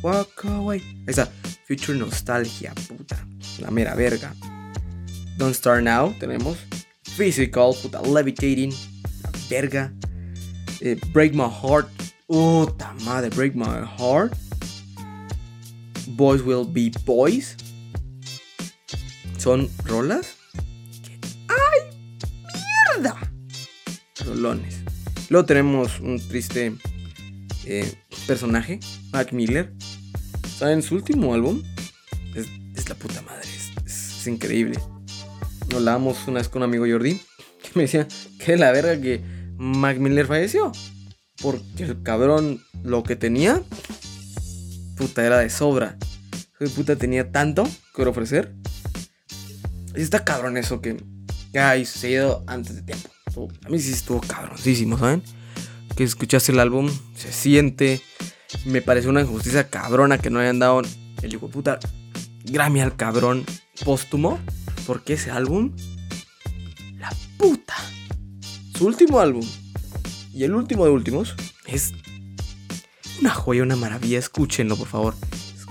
Walk 0.00 0.44
away. 0.44 0.80
Está. 1.08 1.26
Future 1.66 1.96
Nostalgia, 1.96 2.72
puta. 2.86 3.16
La 3.58 3.72
mera 3.72 3.96
verga. 3.96 4.30
Don't 5.36 5.54
Start 5.54 5.82
Now, 5.82 6.14
tenemos. 6.20 6.56
Physical, 7.02 7.74
puta. 7.74 8.00
Levitating. 8.00 8.72
La 9.24 9.30
verga. 9.48 9.90
Eh, 10.80 10.94
break 11.12 11.34
My 11.34 11.48
Heart. 11.48 11.90
Puta 12.28 12.94
madre, 13.04 13.30
Break 13.30 13.56
My 13.56 13.82
Heart. 13.82 14.34
Boys 16.10 16.42
Will 16.42 16.64
Be 16.64 16.92
Boys. 17.04 17.56
Son 19.36 19.68
rolas 19.86 20.36
¡Ay! 21.48 21.89
Rolones. 24.30 24.78
Luego 25.28 25.46
tenemos 25.46 26.00
un 26.00 26.18
triste 26.18 26.74
eh, 27.66 27.92
personaje, 28.26 28.80
Mac 29.12 29.32
Miller. 29.32 29.72
¿Saben? 30.58 30.82
Su 30.82 30.94
último 30.94 31.34
álbum 31.34 31.62
es, 32.34 32.88
la 32.88 32.94
puta 32.94 33.22
madre. 33.22 33.48
Es, 33.86 34.26
increíble. 34.26 34.78
Hablábamos 35.74 36.26
una 36.26 36.40
vez 36.40 36.48
con 36.48 36.62
un 36.62 36.68
amigo 36.68 36.84
Jordi 36.88 37.14
que 37.62 37.70
me 37.74 37.82
decía 37.82 38.06
que 38.38 38.56
la 38.56 38.72
verga 38.72 39.00
que 39.00 39.22
Mac 39.56 39.98
Miller 39.98 40.26
falleció. 40.26 40.72
Porque 41.42 41.84
el 41.84 42.02
cabrón 42.02 42.62
lo 42.82 43.02
que 43.02 43.16
tenía, 43.16 43.62
puta, 44.96 45.24
era 45.24 45.38
de 45.38 45.50
sobra 45.50 45.96
de 46.60 46.68
puta 46.68 46.96
tenía 46.96 47.32
tanto 47.32 47.66
que 47.94 48.02
ofrecer. 48.02 48.54
Está 49.94 50.24
cabrón 50.24 50.56
eso 50.56 50.80
que, 50.80 51.02
que 51.52 51.58
ha 51.58 51.76
sucedido 51.78 52.44
antes 52.46 52.76
de 52.76 52.82
tiempo. 52.82 53.09
A 53.64 53.68
mí 53.68 53.78
sí 53.78 53.92
estuvo 53.92 54.20
cabroncísimo, 54.20 54.98
¿saben? 54.98 55.22
Que 55.96 56.04
escuchaste 56.04 56.52
el 56.52 56.60
álbum, 56.60 56.90
se 57.14 57.32
siente. 57.32 58.00
Me 58.64 58.82
pareció 58.82 59.10
una 59.10 59.20
injusticia 59.20 59.68
cabrona 59.68 60.18
que 60.18 60.30
no 60.30 60.40
hayan 60.40 60.58
dado 60.58 60.82
el 61.22 61.32
hijo 61.32 61.46
de 61.46 61.52
puta 61.52 61.78
Grammy 62.44 62.80
al 62.80 62.96
cabrón 62.96 63.44
póstumo. 63.84 64.38
Porque 64.86 65.12
ese 65.12 65.30
álbum, 65.30 65.72
la 66.98 67.12
puta. 67.36 67.74
Su 68.76 68.86
último 68.86 69.20
álbum 69.20 69.46
y 70.32 70.44
el 70.44 70.54
último 70.54 70.84
de 70.84 70.90
últimos 70.90 71.36
es 71.66 71.92
una 73.20 73.30
joya, 73.30 73.62
una 73.62 73.76
maravilla. 73.76 74.18
Escúchenlo, 74.18 74.76
por 74.76 74.88
favor 74.88 75.14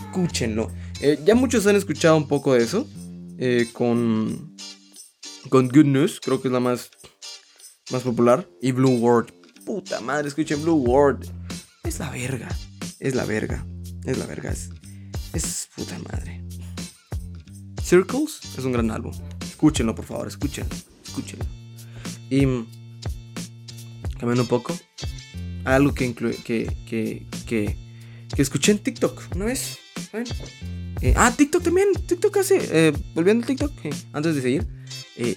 escúchenlo. 0.09 0.71
Eh, 1.01 1.19
ya 1.23 1.35
muchos 1.35 1.65
han 1.67 1.75
escuchado 1.75 2.17
un 2.17 2.27
poco 2.27 2.53
de 2.53 2.63
eso. 2.63 2.87
Eh, 3.37 3.67
con. 3.73 4.55
Con 5.49 5.69
Good 5.69 5.85
News, 5.85 6.19
creo 6.19 6.41
que 6.41 6.49
es 6.49 6.51
la 6.51 6.59
más. 6.59 6.91
Más 7.89 8.03
popular. 8.03 8.47
Y 8.61 8.71
Blue 8.71 8.97
World. 8.97 9.33
Puta 9.65 9.99
madre, 10.01 10.27
escuchen 10.27 10.61
Blue 10.61 10.75
World. 10.75 11.29
Es 11.83 11.99
la 11.99 12.09
verga. 12.09 12.49
Es 12.99 13.15
la 13.15 13.25
verga. 13.25 13.65
Es 14.05 14.17
la 14.17 14.25
verga. 14.25 14.51
Es, 14.51 14.69
es 15.33 15.69
puta 15.75 15.97
madre. 16.11 16.43
Circles 17.83 18.41
es 18.57 18.63
un 18.63 18.71
gran 18.71 18.91
álbum. 18.91 19.13
Escúchenlo, 19.41 19.95
por 19.95 20.05
favor. 20.05 20.27
Escúchenlo. 20.27 20.75
Escúchenlo. 21.05 21.45
Y. 22.29 22.45
Cambiando 24.19 24.43
un 24.43 24.47
poco. 24.47 24.77
Algo 25.65 25.93
que, 25.93 26.13
que, 26.13 26.75
que, 26.85 27.27
que, 27.45 27.77
que 28.35 28.41
escuché 28.41 28.71
en 28.71 28.79
TikTok 28.79 29.35
una 29.35 29.45
vez. 29.45 29.77
Eh, 31.01 31.13
ah, 31.15 31.31
TikTok 31.35 31.63
también. 31.63 31.87
TikTok 32.05 32.37
hace. 32.37 32.59
Eh, 32.71 32.93
volviendo 33.13 33.43
al 33.43 33.47
TikTok, 33.47 33.71
eh, 33.83 33.89
antes 34.13 34.35
de 34.35 34.41
seguir. 34.41 34.67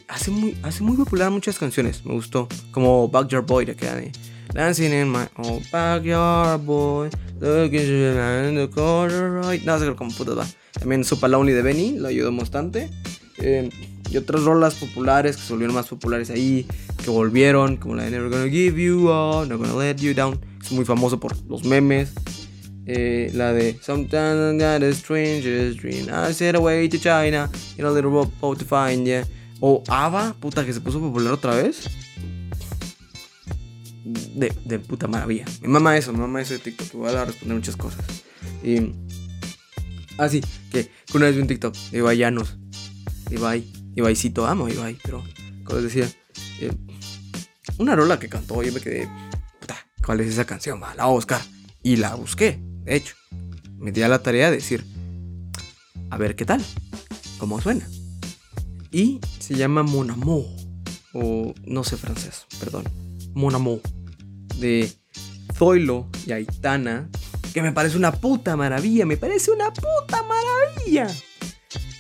hace, 0.09 0.31
muy, 0.31 0.57
hace 0.63 0.83
muy 0.83 0.97
popular 0.97 1.31
muchas 1.31 1.59
canciones. 1.59 2.05
Me 2.05 2.15
gustó. 2.15 2.49
Como 2.73 3.09
Backyard 3.09 3.47
Boy, 3.47 3.67
queda 3.67 3.97
de. 3.97 4.13
Dancing 4.53 4.93
in 4.93 5.11
my 5.11 5.25
own 5.39 5.63
backyard 5.73 6.61
boy. 6.61 7.09
Looking 7.41 7.81
in 7.81 8.55
the 8.55 9.41
right. 9.43 9.63
No 9.65 9.79
sé 9.79 9.95
cómo 9.95 10.11
putas 10.11 10.37
va. 10.37 10.47
También 10.73 11.05
Super 11.05 11.31
Lonely 11.31 11.53
de 11.53 11.63
Benny. 11.63 11.99
Lo 11.99 12.09
ayudó 12.09 12.33
bastante. 12.33 12.91
y 13.39 14.17
otras 14.17 14.43
rolas 14.43 14.75
populares 14.75 15.37
que 15.37 15.43
se 15.43 15.53
volvieron 15.53 15.75
más 15.75 15.87
populares 15.87 16.29
ahí. 16.31 16.67
Que 17.03 17.11
volvieron. 17.11 17.77
Como 17.77 17.95
la 17.95 18.05
de 18.05 18.11
Never 18.11 18.29
Gonna 18.29 18.51
Give 18.51 18.83
You 18.83 19.09
Up. 19.09 19.49
Never 19.49 19.69
Gonna 19.69 19.83
Let 19.83 19.97
You 19.97 20.13
Down. 20.13 20.39
Es 20.63 20.71
muy 20.73 20.85
famoso 20.85 21.19
por 21.19 21.35
los 21.47 21.65
memes. 21.65 22.13
Eh, 22.87 23.31
la 23.35 23.53
de 23.53 23.79
Sometimes 23.81 24.55
I 24.55 24.59
got 24.59 24.83
a 24.83 24.93
stranger's 24.93 25.77
dream. 25.77 26.09
I 26.11 26.33
said 26.33 26.57
away 26.57 26.89
to 26.89 26.99
China 26.99 27.49
in 27.79 27.85
a 27.85 27.91
little 27.91 28.11
boat 28.41 28.59
to 28.59 28.65
find 28.65 29.07
ya. 29.07 29.25
O 29.61 29.83
Ava, 29.89 30.35
puta, 30.41 30.65
que 30.65 30.73
se 30.73 30.81
puso 30.81 30.99
popular 31.01 31.33
otra 31.33 31.55
vez. 31.55 31.89
de, 34.35 34.53
de 34.65 34.79
puta 34.79 35.07
maravilla. 35.07 35.45
Mi 35.61 35.69
mamá 35.69 35.97
eso, 35.97 36.13
mi 36.13 36.19
mamá 36.19 36.41
eso 36.41 36.55
de 36.55 36.61
TikTok. 36.61 36.93
Voy 36.95 37.15
a 37.15 37.25
responder 37.25 37.57
muchas 37.57 37.77
cosas. 37.77 38.05
Y. 38.63 38.93
Ah, 40.19 40.29
sí, 40.29 40.43
que, 40.71 40.89
que 41.07 41.17
una 41.17 41.27
vez 41.27 41.37
vi 41.37 41.43
un 41.43 41.49
TikTok 41.49 41.75
de 41.75 41.99
Ibai 41.99 42.19
Llanos. 42.19 42.59
Ibai. 43.31 43.65
Ibaicito, 43.95 44.47
amo 44.47 44.67
a 44.67 44.71
Ibai, 44.71 44.99
pero. 45.03 45.23
Como 45.65 45.81
les 45.81 45.93
decía. 45.95 46.09
eh, 46.61 46.73
una 47.79 47.97
rola 47.97 48.19
que 48.19 48.29
cantó, 48.29 48.63
yo 48.63 48.73
me 48.73 48.81
quedé. 48.81 49.09
Puta, 49.61 49.77
¿cuál 50.05 50.21
es 50.21 50.29
esa 50.29 50.45
canción? 50.45 50.81
La 50.81 51.05
voy 51.05 51.13
a 51.13 51.15
buscar. 51.15 51.41
Y 51.83 51.97
la 51.97 52.15
busqué, 52.15 52.61
de 52.85 52.97
hecho. 52.97 53.15
Me 53.79 53.93
di 53.93 54.03
a 54.03 54.09
la 54.09 54.23
tarea 54.23 54.51
de 54.51 54.57
decir. 54.57 54.85
A 56.11 56.17
ver 56.17 56.37
qué 56.37 56.45
tal. 56.45 56.63
¿Cómo 57.39 57.61
suena? 57.61 57.89
Y 58.91 59.21
se 59.39 59.55
llama 59.55 59.83
Mon 59.83 60.11
Amour. 60.11 60.45
O 61.15 61.55
no 61.65 61.85
sé 61.85 61.97
francés, 61.97 62.47
perdón. 62.61 62.85
Mon 63.35 63.55
Amour. 63.55 63.81
De 64.59 64.93
Zoilo 65.55 66.09
y 66.27 66.33
Aitana. 66.33 67.09
Que 67.53 67.63
me 67.63 67.73
parece 67.73 67.97
una 67.97 68.13
puta 68.13 68.57
maravilla. 68.57 69.07
Me 69.07 69.17
parece 69.17 69.51
una 69.51 69.73
puta 69.73 70.23
maravilla. 70.23 71.09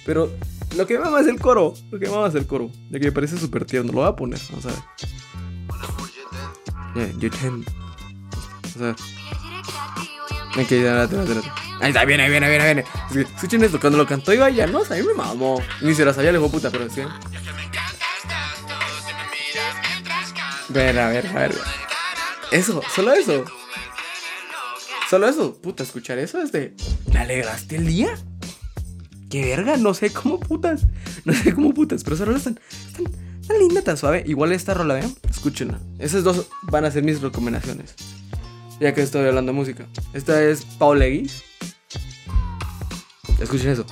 Pero 0.07 0.33
lo 0.76 0.87
que 0.87 0.99
me 0.99 1.05
mama 1.05 1.20
es 1.20 1.26
el 1.26 1.41
coro. 1.41 1.74
Lo 1.91 1.99
que 1.99 2.07
me 2.07 2.12
mama 2.12 2.28
es 2.28 2.35
el 2.35 2.47
coro. 2.47 2.70
Ya 2.91 2.99
que 3.01 3.07
me 3.07 3.12
parece 3.12 3.39
súper 3.39 3.64
tierno. 3.64 3.93
Lo 3.93 4.01
voy 4.01 4.09
a 4.09 4.16
poner. 4.16 4.41
Vamos 4.51 4.66
a 4.66 4.68
ver. 4.68 4.78
Yeah, 6.95 7.11
you 7.18 7.30
can. 7.30 7.64
O 8.76 8.78
sea. 8.78 8.95
Me 8.95 9.11
quedé 10.53 10.86
espérate, 10.86 11.20
espérate. 11.20 11.48
Ahí 11.80 11.88
está, 11.88 12.05
viene, 12.05 12.28
viene, 12.28 12.48
viene, 12.48 12.64
viene. 12.64 12.84
Es 13.09 13.12
que, 13.12 13.20
escuchen 13.22 13.64
esto, 13.64 13.80
cuando 13.80 13.98
lo 13.98 14.07
cantó 14.07 14.32
Ibai 14.32 14.55
Llanos, 14.55 14.90
a 14.90 14.94
mí 14.94 15.03
me 15.03 15.14
mamó. 15.14 15.62
Ni 15.80 15.94
se 15.94 16.05
la 16.05 16.12
sabía, 16.12 16.32
le 16.32 16.38
dijo 16.38 16.50
puta, 16.50 16.70
pero 16.70 16.86
que. 16.88 17.07
Ver, 20.68 20.98
a 20.98 21.09
ver. 21.09 21.55
Eso, 22.50 22.82
solo 22.94 23.12
eso. 23.12 23.44
Solo 25.09 25.28
eso. 25.28 25.55
Puta, 25.61 25.82
escuchar 25.82 26.18
eso 26.18 26.40
es 26.40 26.53
de. 26.53 26.74
¿Me 27.12 27.20
alegraste 27.20 27.76
el 27.76 27.86
día? 27.86 28.14
¿Qué 29.30 29.44
verga? 29.46 29.76
No 29.78 29.94
sé 29.94 30.12
cómo 30.12 30.38
putas. 30.38 30.82
No 31.24 31.32
sé 31.32 31.55
cómo 31.55 31.72
putas, 31.72 32.05
pero 32.05 32.16
esa 32.16 32.24
rola 32.24 32.38
es 32.38 32.44
tan, 32.44 32.59
tan, 32.96 33.05
tan 33.46 33.59
linda, 33.59 33.82
tan 33.82 33.96
suave. 33.96 34.22
Igual 34.26 34.53
esta 34.53 34.74
rola, 34.74 34.94
vean. 34.94 35.14
Escúchenla. 35.30 35.80
Esas 35.98 36.24
dos 36.24 36.48
van 36.62 36.84
a 36.84 36.90
ser 36.90 37.03
mis 37.03 37.20
recomendaciones. 37.20 37.94
Ya 38.80 38.92
que 38.94 39.02
estoy 39.02 39.26
hablando 39.26 39.52
de 39.52 39.58
música. 39.58 39.86
Esta 40.12 40.42
es 40.42 40.64
Paul 40.64 40.98
Leguis. 40.98 41.42
Escuchen 43.40 43.70
eso. 43.70 43.86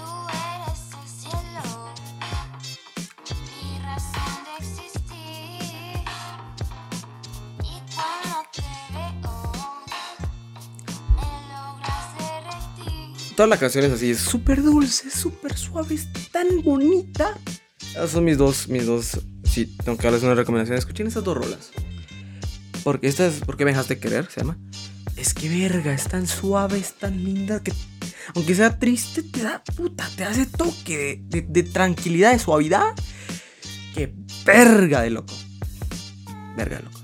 Toda 13.36 13.48
la 13.48 13.56
canción 13.56 13.86
es 13.86 13.92
así, 13.92 14.10
es 14.10 14.18
súper 14.18 14.62
dulce, 14.62 15.08
súper 15.08 15.56
suave, 15.56 15.94
es 15.94 16.08
tan 16.30 16.60
bonita. 16.62 17.38
Esas 17.90 18.10
son 18.10 18.24
mis 18.24 18.36
dos, 18.36 18.68
mis 18.68 18.84
dos. 18.84 19.18
Sí, 19.44 19.78
tengo 19.82 19.96
que 19.96 20.04
darles 20.04 20.22
una 20.22 20.34
recomendación. 20.34 20.76
Escuchen 20.76 21.06
esas 21.06 21.24
dos 21.24 21.38
rolas. 21.38 21.70
Porque 22.84 23.08
esta 23.08 23.26
es 23.26 23.40
¿Por 23.40 23.56
qué 23.56 23.64
me 23.64 23.72
dejaste 23.72 23.98
querer? 23.98 24.28
Se 24.30 24.40
llama. 24.40 24.58
Es 25.16 25.34
que 25.34 25.48
verga, 25.48 25.92
es 25.92 26.04
tan 26.04 26.26
suave, 26.26 26.78
es 26.78 26.94
tan 26.94 27.22
linda 27.22 27.62
que. 27.62 27.72
Aunque 28.34 28.54
sea 28.54 28.78
triste, 28.78 29.22
te 29.22 29.42
da 29.42 29.62
puta, 29.76 30.08
te 30.16 30.24
hace 30.24 30.46
toque 30.46 31.22
de 31.26 31.62
tranquilidad, 31.62 32.32
de 32.32 32.38
suavidad. 32.38 32.94
Que 33.94 34.14
verga 34.44 35.02
de 35.02 35.10
loco. 35.10 35.34
Verga 36.56 36.76
de 36.78 36.84
loco. 36.84 37.00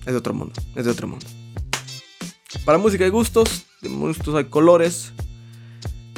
Es 0.00 0.12
de 0.12 0.16
otro 0.16 0.34
mundo, 0.34 0.54
es 0.74 0.84
de 0.84 0.90
otro 0.90 1.06
mundo. 1.08 1.26
Para 2.64 2.78
música 2.78 3.04
hay 3.04 3.10
gustos, 3.10 3.66
de 3.80 3.88
gustos 3.88 4.34
hay 4.34 4.44
colores. 4.44 5.12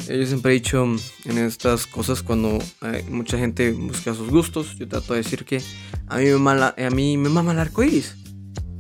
Eh, 0.09 0.19
Yo 0.19 0.27
siempre 0.27 0.53
he 0.53 0.55
dicho 0.55 0.85
mm, 0.85 0.99
en 1.25 1.39
estas 1.39 1.87
cosas 1.87 2.23
cuando 2.23 2.59
eh, 2.83 3.05
mucha 3.09 3.39
gente 3.39 3.73
busca 3.73 4.15
sus 4.15 4.29
gustos, 4.29 4.77
yo 4.77 4.87
trato 4.89 5.15
de 5.15 5.23
decir 5.23 5.45
que 5.45 5.63
a 6.07 6.19
mí 6.19 6.25
me 6.27 6.37
mama, 6.37 6.75
a 6.77 6.91
mí 6.91 7.17
me 7.17 7.29
mama 7.29 7.53
el 7.53 7.59
arco 7.59 7.83
iris. 7.83 8.15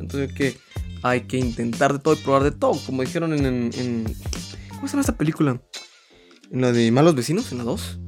Entonces 0.04 0.32
que 0.32 0.58
hay 1.02 1.22
que 1.22 1.38
intentar 1.38 1.92
de 1.92 1.98
todo 1.98 2.14
y 2.14 2.18
probar 2.18 2.44
de 2.44 2.50
todo, 2.50 2.78
como 2.86 3.02
dijeron 3.02 3.32
en, 3.32 4.04
¿cómo 4.68 4.86
se 4.86 4.92
llama 4.92 5.00
esta 5.00 5.16
película? 5.16 5.60
En 6.50 6.60
la 6.60 6.72
de 6.72 6.90
Malos 6.90 7.14
Vecinos, 7.14 7.50
en 7.52 7.58
la 7.58 7.64
2. 7.64 7.98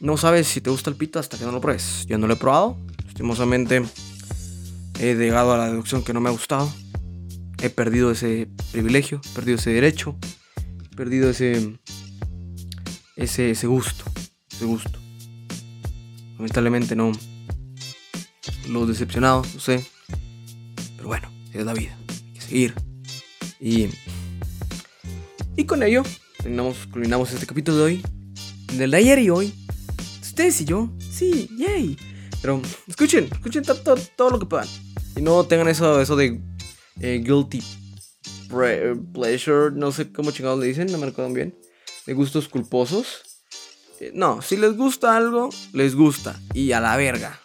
No 0.00 0.16
sabes 0.16 0.46
si 0.46 0.60
te 0.60 0.70
gusta 0.70 0.90
el 0.90 0.96
pito 0.96 1.18
hasta 1.18 1.38
que 1.38 1.44
no 1.44 1.52
lo 1.52 1.60
pruebes. 1.60 2.04
Yo 2.06 2.18
no 2.18 2.26
lo 2.26 2.34
he 2.34 2.36
probado, 2.36 2.78
lastimosamente 3.04 3.82
he 5.00 5.14
llegado 5.14 5.52
a 5.52 5.58
la 5.58 5.66
deducción 5.66 6.02
que 6.04 6.12
no 6.12 6.20
me 6.20 6.28
ha 6.28 6.32
gustado. 6.32 6.72
He 7.62 7.70
perdido 7.70 8.10
ese 8.10 8.48
privilegio, 8.72 9.20
he 9.24 9.34
perdido 9.34 9.56
ese 9.56 9.70
derecho, 9.70 10.16
he 10.92 10.96
perdido 10.96 11.30
ese 11.30 11.78
ese, 13.16 13.50
ese 13.50 13.66
gusto, 13.66 14.04
ese 14.52 14.64
gusto. 14.64 14.98
Lamentablemente 16.36 16.94
no. 16.96 17.12
Los 18.68 18.88
decepcionados, 18.88 19.54
no 19.54 19.60
sé. 19.60 19.84
Pero 21.04 21.08
bueno, 21.20 21.30
es 21.52 21.66
la 21.66 21.74
vida. 21.74 21.98
Hay 22.08 22.32
que 22.32 22.40
seguir. 22.40 22.74
Y. 23.60 23.88
Y 25.54 25.64
con 25.66 25.82
ello, 25.82 26.02
terminamos, 26.38 26.78
culminamos 26.90 27.30
este 27.30 27.44
capítulo 27.46 27.76
de 27.76 27.82
hoy. 27.84 28.02
Del 28.72 28.90
de 28.90 28.96
ayer 28.96 29.18
y 29.18 29.28
hoy. 29.28 29.52
Ustedes 30.22 30.62
y 30.62 30.64
yo. 30.64 30.90
Sí, 30.98 31.50
yay. 31.58 31.98
Pero 32.40 32.62
escuchen, 32.88 33.28
escuchen 33.30 33.62
to- 33.64 33.76
to- 33.76 33.96
todo 34.16 34.30
lo 34.30 34.38
que 34.38 34.46
puedan. 34.46 34.66
Y 35.14 35.20
no 35.20 35.44
tengan 35.44 35.68
eso, 35.68 36.00
eso 36.00 36.16
de 36.16 36.40
eh, 37.00 37.22
guilty 37.22 37.62
pleasure. 39.12 39.72
No 39.74 39.92
sé 39.92 40.10
cómo 40.10 40.30
chingados 40.30 40.58
le 40.58 40.68
dicen, 40.68 40.90
no 40.90 40.96
me 40.96 41.04
recuerdan 41.04 41.34
bien 41.34 41.54
de 42.06 42.14
gustos 42.14 42.48
culposos. 42.48 43.20
Eh, 44.00 44.10
No, 44.14 44.40
si 44.40 44.56
les 44.56 44.74
gusta 44.74 45.14
algo, 45.18 45.50
les 45.74 45.94
gusta. 45.94 46.40
Y 46.54 46.72
a 46.72 46.80
la 46.80 46.96
verga. 46.96 47.38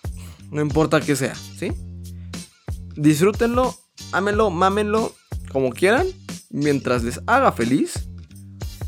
No 0.50 0.62
importa 0.62 1.02
que 1.02 1.18
sea, 1.18 1.36
¿sí? 1.36 1.74
Disfrútenlo, 2.96 3.76
ámenlo, 4.12 4.50
mámenlo, 4.50 5.16
como 5.52 5.72
quieran. 5.72 6.08
Mientras 6.50 7.04
les 7.04 7.20
haga 7.28 7.52
feliz. 7.52 8.10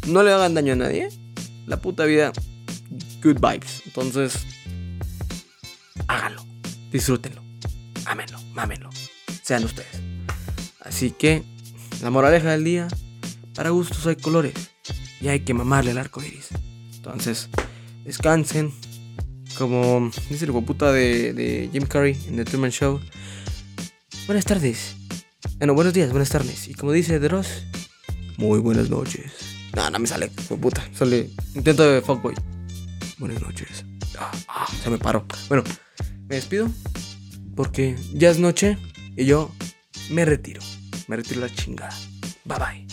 No 0.07 0.23
le 0.23 0.33
hagan 0.33 0.53
daño 0.53 0.73
a 0.73 0.77
nadie. 0.77 1.09
La 1.67 1.77
puta 1.77 2.05
vida, 2.05 2.31
good 3.23 3.39
vibes. 3.39 3.83
Entonces, 3.85 4.45
háganlo. 6.07 6.43
Disfrútenlo. 6.91 7.41
Ámenlo, 8.05 8.39
mámenlo. 8.53 8.89
Sean 9.43 9.63
ustedes. 9.63 10.01
Así 10.79 11.11
que, 11.11 11.43
la 12.01 12.09
moraleja 12.09 12.51
del 12.51 12.63
día. 12.63 12.87
Para 13.55 13.69
gustos 13.69 14.07
hay 14.07 14.15
colores 14.15 14.53
y 15.19 15.27
hay 15.27 15.41
que 15.41 15.53
mamarle 15.53 15.91
el 15.91 15.97
arco 15.97 16.23
iris. 16.23 16.49
Entonces, 16.95 17.49
descansen. 18.03 18.73
Como 19.57 20.09
dice 20.29 20.45
el 20.45 20.51
puta 20.63 20.91
de, 20.91 21.33
de 21.33 21.69
Jim 21.71 21.85
Carrey 21.85 22.17
en 22.27 22.37
The 22.37 22.45
Truman 22.45 22.71
Show. 22.71 22.99
Buenas 24.31 24.45
tardes. 24.45 24.95
Ah, 25.59 25.65
no, 25.65 25.73
buenos 25.73 25.93
días, 25.93 26.09
buenas 26.09 26.29
tardes. 26.29 26.69
Y 26.69 26.73
como 26.73 26.93
dice 26.93 27.19
The 27.19 27.27
Ross, 27.27 27.65
muy 28.37 28.59
buenas 28.59 28.89
noches. 28.89 29.33
No, 29.75 29.89
no 29.89 29.99
me 29.99 30.07
sale, 30.07 30.31
puta. 30.61 30.81
Sale 30.93 31.29
intento 31.53 31.83
de 31.83 32.01
fuckboy. 32.01 32.33
Buenas 33.17 33.41
noches. 33.41 33.83
Ah, 34.17 34.31
ah, 34.47 34.67
se 34.81 34.89
me 34.89 34.97
paró. 34.97 35.25
Bueno, 35.49 35.65
me 36.29 36.35
despido 36.35 36.69
porque 37.57 37.97
ya 38.13 38.29
es 38.29 38.39
noche 38.39 38.77
y 39.17 39.25
yo 39.25 39.51
me 40.09 40.23
retiro. 40.23 40.61
Me 41.09 41.17
retiro 41.17 41.41
la 41.41 41.53
chingada. 41.53 41.93
Bye 42.45 42.57
bye. 42.57 42.90